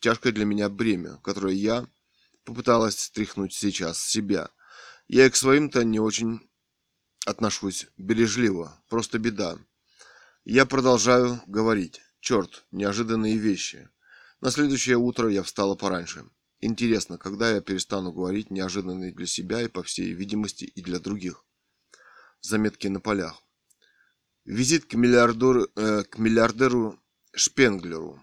[0.01, 1.87] тяжкое для меня бремя, которое я
[2.45, 4.51] попыталась стряхнуть сейчас с себя.
[5.09, 6.41] Я и к своим-то не очень
[7.25, 9.59] отношусь бережливо, просто беда.
[10.45, 12.01] Я продолжаю говорить.
[12.27, 13.89] Черт, неожиданные вещи.
[14.41, 16.29] На следующее утро я встала пораньше.
[16.59, 21.45] Интересно, когда я перестану говорить неожиданные для себя и, по всей видимости, и для других.
[22.41, 23.45] Заметки на полях.
[24.45, 27.01] Визит к миллиардеру, э, к миллиардеру
[27.33, 28.21] Шпенглеру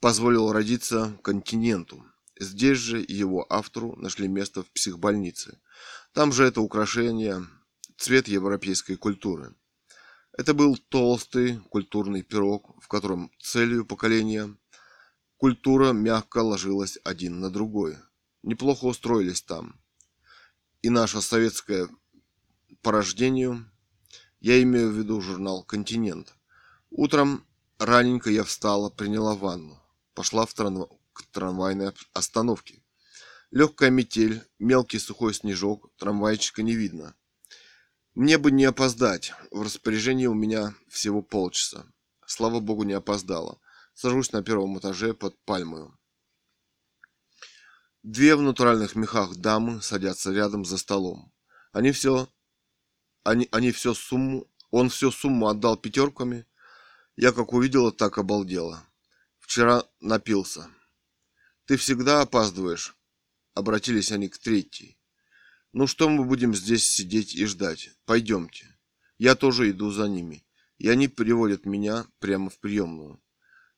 [0.00, 2.04] позволил родиться континенту.
[2.38, 5.58] Здесь же его автору нашли место в психбольнице.
[6.12, 7.42] Там же это украшение,
[7.96, 9.54] цвет европейской культуры.
[10.40, 14.56] Это был толстый культурный пирог, в котором целью поколения
[15.36, 17.98] культура мягко ложилась один на другой.
[18.42, 19.78] Неплохо устроились там.
[20.80, 21.90] И наше советское
[22.80, 23.70] порождению,
[24.40, 26.34] я имею в виду журнал «Континент».
[26.88, 27.44] Утром
[27.76, 29.78] раненько я встала, приняла ванну,
[30.14, 30.86] пошла в тран...
[31.12, 32.82] к трамвайной остановке.
[33.50, 37.14] Легкая метель, мелкий сухой снежок, трамвайчика не видно.
[38.14, 39.32] Мне бы не опоздать.
[39.50, 41.86] В распоряжении у меня всего полчаса.
[42.26, 43.60] Слава богу, не опоздала.
[43.94, 45.96] Сажусь на первом этаже под пальмою.
[48.02, 51.32] Две в натуральных мехах дамы садятся рядом за столом.
[51.72, 52.28] Они все...
[53.22, 54.50] Они, они все сумму...
[54.70, 56.46] Он все сумму отдал пятерками.
[57.16, 58.84] Я как увидела, так обалдела.
[59.38, 60.68] Вчера напился.
[61.66, 62.96] Ты всегда опаздываешь.
[63.54, 64.99] Обратились они к третьей.
[65.72, 67.90] Ну что мы будем здесь сидеть и ждать?
[68.04, 68.76] Пойдемте.
[69.18, 70.44] Я тоже иду за ними.
[70.78, 73.22] И они приводят меня прямо в приемную.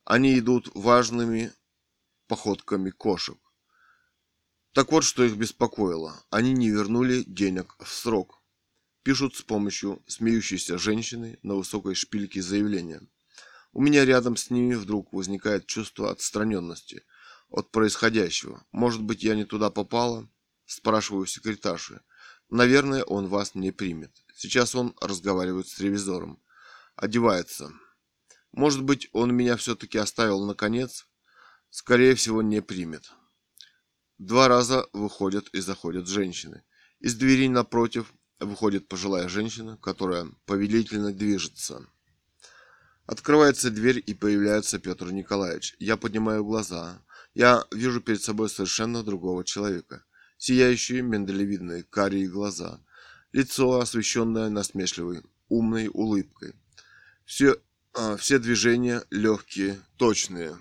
[0.05, 1.53] Они идут важными
[2.28, 3.36] походками кошек.
[4.72, 6.24] Так вот, что их беспокоило.
[6.30, 8.43] Они не вернули денег в срок.
[9.03, 13.03] Пишут с помощью смеющейся женщины на высокой шпильке заявления.
[13.72, 17.05] У меня рядом с ними вдруг возникает чувство отстраненности
[17.51, 18.64] от происходящего.
[18.72, 20.30] Может быть, я не туда попала?
[20.73, 22.01] Спрашиваю секретарши.
[22.49, 24.25] Наверное, он вас не примет.
[24.35, 26.43] Сейчас он разговаривает с ревизором.
[26.97, 27.70] Одевается.
[28.53, 31.07] Может быть, он меня все-таки оставил наконец?
[31.68, 33.12] Скорее всего, не примет.
[34.16, 36.62] Два раза выходят и заходят женщины.
[37.01, 38.11] Из двери напротив
[38.41, 41.87] выходит пожилая женщина, которая повелительно движется.
[43.05, 45.77] Открывается дверь и появляется Петр Николаевич.
[45.79, 47.05] Я поднимаю глаза.
[47.35, 50.07] Я вижу перед собой совершенно другого человека
[50.43, 52.80] сияющие миндалевидные карие глаза,
[53.30, 56.55] лицо, освещенное насмешливой, умной улыбкой.
[57.24, 57.59] Все,
[57.95, 60.59] а, все движения легкие, точные.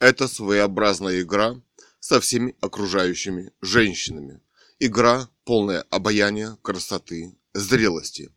[0.00, 1.54] Это своеобразная игра
[2.00, 4.40] со всеми окружающими женщинами.
[4.80, 8.32] Игра, полная обаяния, красоты, зрелости.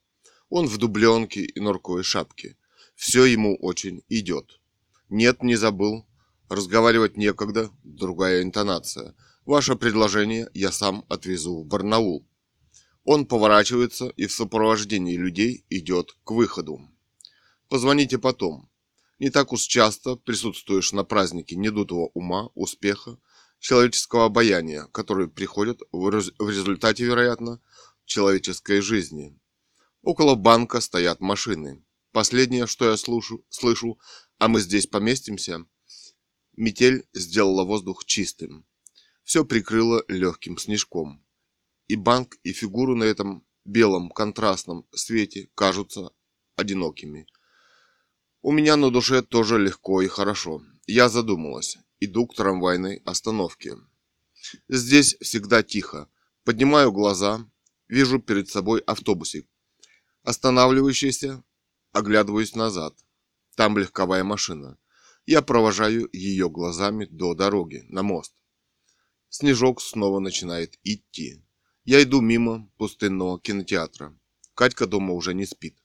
[0.50, 2.58] Он в дубленке и норковой шапке.
[2.94, 4.60] Все ему очень идет.
[5.10, 6.06] Нет, не забыл.
[6.48, 9.16] Разговаривать некогда, другая интонация–
[9.46, 12.26] Ваше предложение я сам отвезу в Барнаул.
[13.04, 16.80] Он поворачивается и в сопровождении людей идет к выходу.
[17.68, 18.70] Позвоните потом.
[19.20, 23.18] Не так уж часто присутствуешь на празднике недутого ума, успеха,
[23.60, 27.60] человеческого обаяния, которые приходят в результате, вероятно,
[28.06, 29.38] человеческой жизни.
[30.04, 31.84] Около банка стоят машины.
[32.14, 34.00] Последнее, что я слышу, слышу,
[34.38, 35.66] а мы здесь поместимся,
[36.56, 38.66] метель сделала воздух чистым
[39.24, 41.24] все прикрыло легким снежком.
[41.88, 46.12] И банк, и фигуру на этом белом контрастном свете кажутся
[46.56, 47.28] одинокими.
[48.42, 50.62] У меня на душе тоже легко и хорошо.
[50.86, 51.78] Я задумалась.
[52.00, 53.78] Иду к трамвайной остановке.
[54.68, 56.10] Здесь всегда тихо.
[56.44, 57.50] Поднимаю глаза,
[57.88, 59.48] вижу перед собой автобусик.
[60.24, 61.44] Останавливающийся,
[61.94, 62.94] оглядываюсь назад.
[63.56, 64.78] Там легковая машина.
[65.26, 68.34] Я провожаю ее глазами до дороги, на мост.
[69.36, 71.42] Снежок снова начинает идти.
[71.86, 74.16] Я иду мимо пустынного кинотеатра.
[74.54, 75.76] Катька дома уже не спит.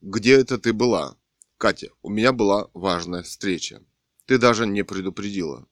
[0.00, 1.14] «Где это ты была?»
[1.58, 3.84] «Катя, у меня была важная встреча.
[4.24, 5.68] Ты даже не предупредила.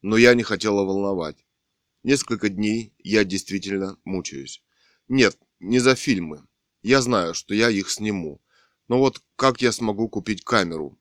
[0.00, 1.44] Но я не хотела волновать.
[2.02, 4.62] Несколько дней я действительно мучаюсь.
[5.06, 6.46] Нет, не за фильмы.
[6.80, 8.40] Я знаю, что я их сниму.
[8.88, 10.98] Но вот как я смогу купить камеру?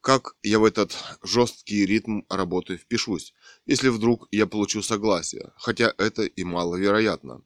[0.00, 3.34] Как я в этот жесткий ритм работы впишусь,
[3.66, 7.42] если вдруг я получу согласие, хотя это и маловероятно.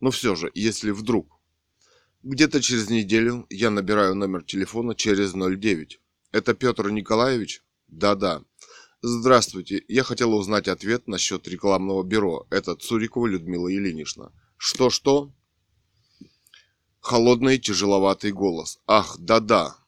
[0.00, 1.38] Но все же, если вдруг.
[2.24, 6.00] Где-то через неделю я набираю номер телефона через 09.
[6.32, 7.62] Это Петр Николаевич?
[7.86, 8.42] Да-да.
[9.00, 12.46] Здравствуйте, я хотел узнать ответ насчет рекламного бюро.
[12.50, 14.32] Это Цурикова Людмила Ильинична.
[14.56, 15.32] Что-что?
[17.00, 18.80] Холодный, тяжеловатый голос.
[18.86, 19.81] Ах, да-да,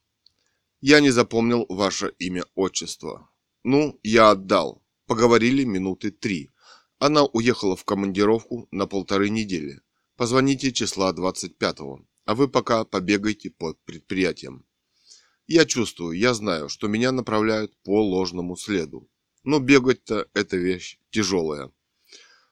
[0.87, 3.31] я не запомнил ваше имя, отчество.
[3.63, 4.83] Ну, я отдал.
[5.07, 6.51] Поговорили минуты три.
[6.99, 9.81] Она уехала в командировку на полторы недели.
[10.17, 14.67] Позвоните числа 25-го, а вы пока побегайте по предприятиям.
[15.47, 19.09] Я чувствую, я знаю, что меня направляют по ложному следу.
[19.43, 21.73] Но бегать-то это вещь тяжелая.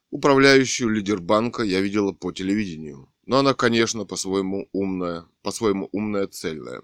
[0.08, 3.12] Управляющую лидер банка я видела по телевидению.
[3.26, 6.82] Но она, конечно, по-своему умная, по-своему умная цельная.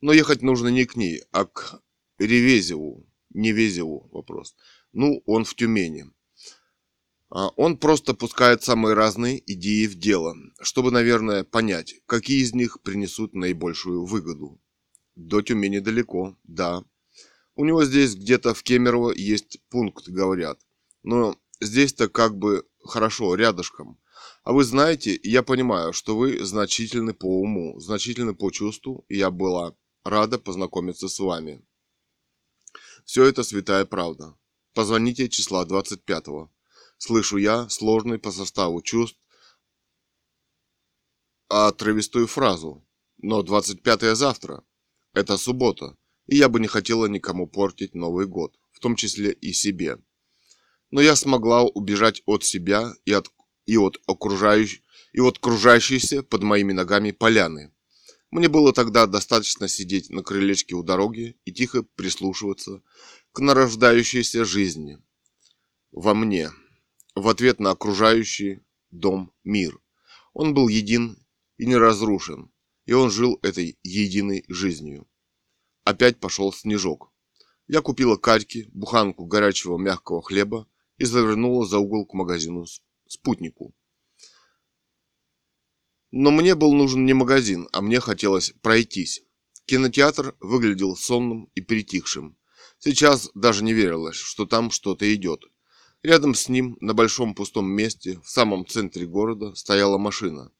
[0.00, 1.82] Но ехать нужно не к ней, а к
[2.18, 4.56] Ревезеву, не Везеву вопрос.
[4.92, 6.06] Ну, он в Тюмени.
[7.28, 12.80] А он просто пускает самые разные идеи в дело, чтобы, наверное, понять, какие из них
[12.82, 14.60] принесут наибольшую выгоду.
[15.16, 16.84] До Тюмени далеко, да.
[17.54, 20.60] У него здесь где-то в Кемерово есть пункт, говорят.
[21.02, 23.98] Но здесь-то как бы хорошо, рядышком.
[24.44, 29.30] А вы знаете, я понимаю, что вы значительны по уму, значительны по чувству, и я
[29.30, 29.74] была
[30.08, 31.62] рада познакомиться с вами.
[33.04, 34.34] Все это святая правда.
[34.74, 36.52] Позвоните числа 25-го.
[36.98, 39.18] Слышу я сложный по составу чувств
[41.48, 42.86] отрывистую фразу.
[43.18, 44.64] Но 25-е завтра.
[45.12, 45.96] Это суббота,
[46.26, 49.98] и я бы не хотела никому портить Новый год, в том числе и себе.
[50.90, 53.30] Но я смогла убежать от себя и от,
[53.64, 54.82] и от окружающей
[55.12, 57.72] и от кружащейся под моими ногами поляны.
[58.30, 62.82] Мне было тогда достаточно сидеть на крылечке у дороги и тихо прислушиваться
[63.32, 64.98] к нарождающейся жизни
[65.92, 66.50] во мне,
[67.14, 68.60] в ответ на окружающий
[68.90, 69.80] дом мир.
[70.32, 71.24] Он был един
[71.56, 72.50] и неразрушен,
[72.84, 75.06] и он жил этой единой жизнью.
[75.84, 77.12] Опять пошел снежок.
[77.68, 80.68] Я купила Катьке буханку горячего мягкого хлеба
[80.98, 82.66] и завернула за угол к магазину
[83.08, 83.74] спутнику.
[86.10, 89.22] Но мне был нужен не магазин, а мне хотелось пройтись.
[89.66, 92.36] Кинотеатр выглядел сонным и притихшим.
[92.78, 95.44] Сейчас даже не верилось, что там что-то идет.
[96.02, 100.52] Рядом с ним, на большом пустом месте, в самом центре города, стояла машина.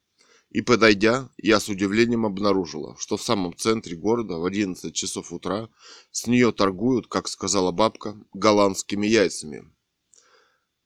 [0.51, 5.69] И подойдя, я с удивлением обнаружила, что в самом центре города в 11 часов утра
[6.11, 9.71] с нее торгуют, как сказала бабка, голландскими яйцами.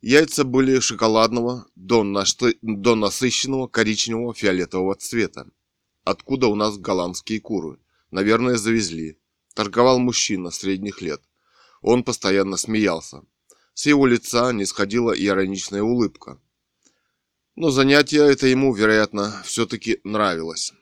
[0.03, 2.59] Яйца были шоколадного до, нашты...
[2.63, 5.47] до насыщенного коричневого фиолетового цвета.
[6.05, 7.79] Откуда у нас голландские куры?
[8.11, 9.19] Наверное, завезли.
[9.55, 11.21] Торговал мужчина средних лет.
[11.83, 13.23] Он постоянно смеялся.
[13.75, 16.41] С его лица не сходила ироничная улыбка.
[17.55, 20.73] Но занятие это ему, вероятно, все-таки нравилось.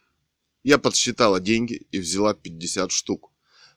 [0.62, 3.32] Я подсчитала деньги и взяла 50 штук.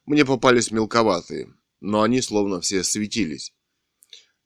[0.06, 3.54] Мне попались мелковатые, но они словно все светились.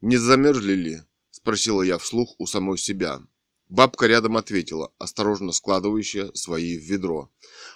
[0.01, 3.21] «Не замерзли ли?»– спросила я вслух у самой себя.
[3.69, 7.31] Бабка рядом ответила, осторожно складывающая свои в ведро.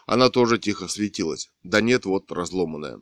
[0.05, 1.51] Она тоже тихо светилась.
[1.63, 2.99] Да нет, вот разломанная.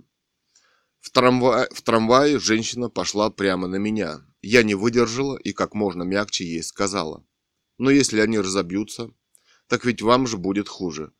[0.99, 4.25] В, трамвае, в трамвае женщина пошла прямо на меня.
[4.41, 7.25] Я не выдержала и как можно мягче ей сказала.
[7.77, 9.11] Но если они разобьются,
[9.67, 11.11] так ведь вам же будет хуже.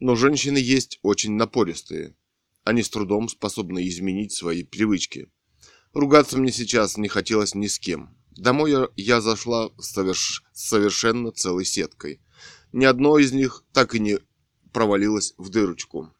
[0.00, 2.16] Но женщины есть очень напористые.
[2.64, 5.30] Они с трудом способны изменить свои привычки.
[5.94, 8.16] Ругаться мне сейчас не хотелось ни с кем.
[8.32, 12.20] Домой я, зашла соверш, совершенно целой сеткой.
[12.72, 14.18] Ни одно из них так и не
[14.72, 16.12] провалилось в дырочку.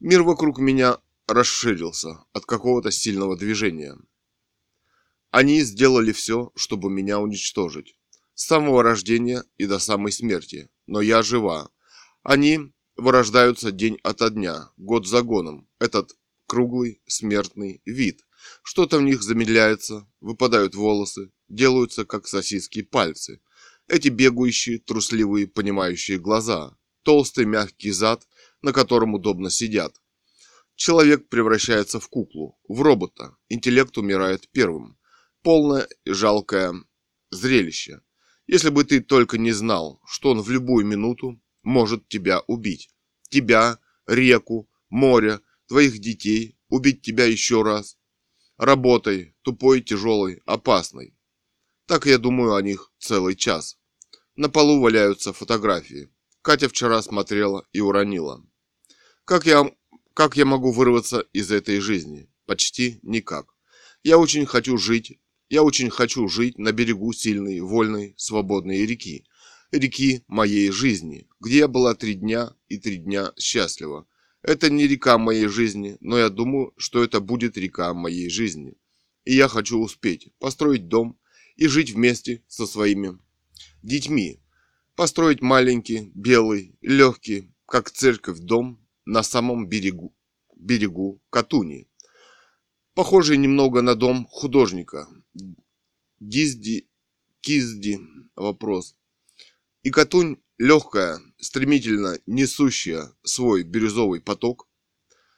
[0.00, 3.96] Мир вокруг меня расширился от какого-то сильного движения.
[5.30, 7.96] Они сделали все, чтобы меня уничтожить.
[8.34, 10.68] С самого рождения и до самой смерти.
[10.88, 11.70] Но я жива.
[12.24, 15.68] Они вырождаются день ото дня, год за годом.
[15.78, 16.16] Этот
[16.46, 18.26] круглый смертный вид.
[18.62, 23.40] Что-то в них замедляется, выпадают волосы, делаются как сосиски пальцы.
[23.88, 28.26] Эти бегающие, трусливые, понимающие глаза, толстый мягкий зад,
[28.62, 30.00] на котором удобно сидят.
[30.74, 33.36] Человек превращается в куклу, в робота.
[33.48, 34.98] Интеллект умирает первым.
[35.42, 36.74] Полное и жалкое
[37.30, 38.00] зрелище.
[38.46, 42.90] Если бы ты только не знал, что он в любую минуту может тебя убить.
[43.28, 47.96] Тебя, реку, море, твоих детей, убить тебя еще раз.
[48.62, 51.16] Работой, тупой, тяжелой, опасной.
[51.86, 53.76] Так я думаю о них целый час.
[54.36, 56.10] На полу валяются фотографии.
[56.42, 58.46] Катя вчера смотрела и уронила.
[59.24, 59.68] Как я,
[60.14, 62.30] как я могу вырваться из этой жизни?
[62.46, 63.52] Почти никак.
[64.04, 65.18] Я очень хочу жить.
[65.48, 69.26] Я очень хочу жить на берегу сильной, вольной, свободной реки.
[69.72, 74.06] Реки моей жизни, где я была три дня и три дня счастлива.
[74.42, 78.74] Это не река моей жизни, но я думаю, что это будет река моей жизни.
[79.24, 81.18] И я хочу успеть построить дом
[81.54, 83.18] и жить вместе со своими
[83.82, 84.40] детьми.
[84.96, 90.12] Построить маленький, белый, легкий, как церковь, дом на самом берегу,
[90.56, 91.88] берегу Катуни.
[92.94, 95.06] Похожий немного на дом художника.
[96.20, 96.88] Гизди,
[97.40, 98.00] Кизди,
[98.34, 98.96] вопрос.
[99.82, 104.68] И Катунь, легкая, стремительно несущая свой бирюзовый поток,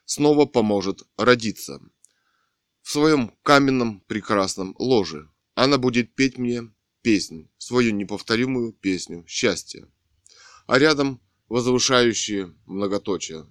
[0.05, 1.81] снова поможет родиться.
[2.83, 6.70] В своем каменном прекрасном ложе она будет петь мне
[7.01, 9.89] песнь, свою неповторимую песню счастья.
[10.66, 13.47] А рядом возвышающие многоточие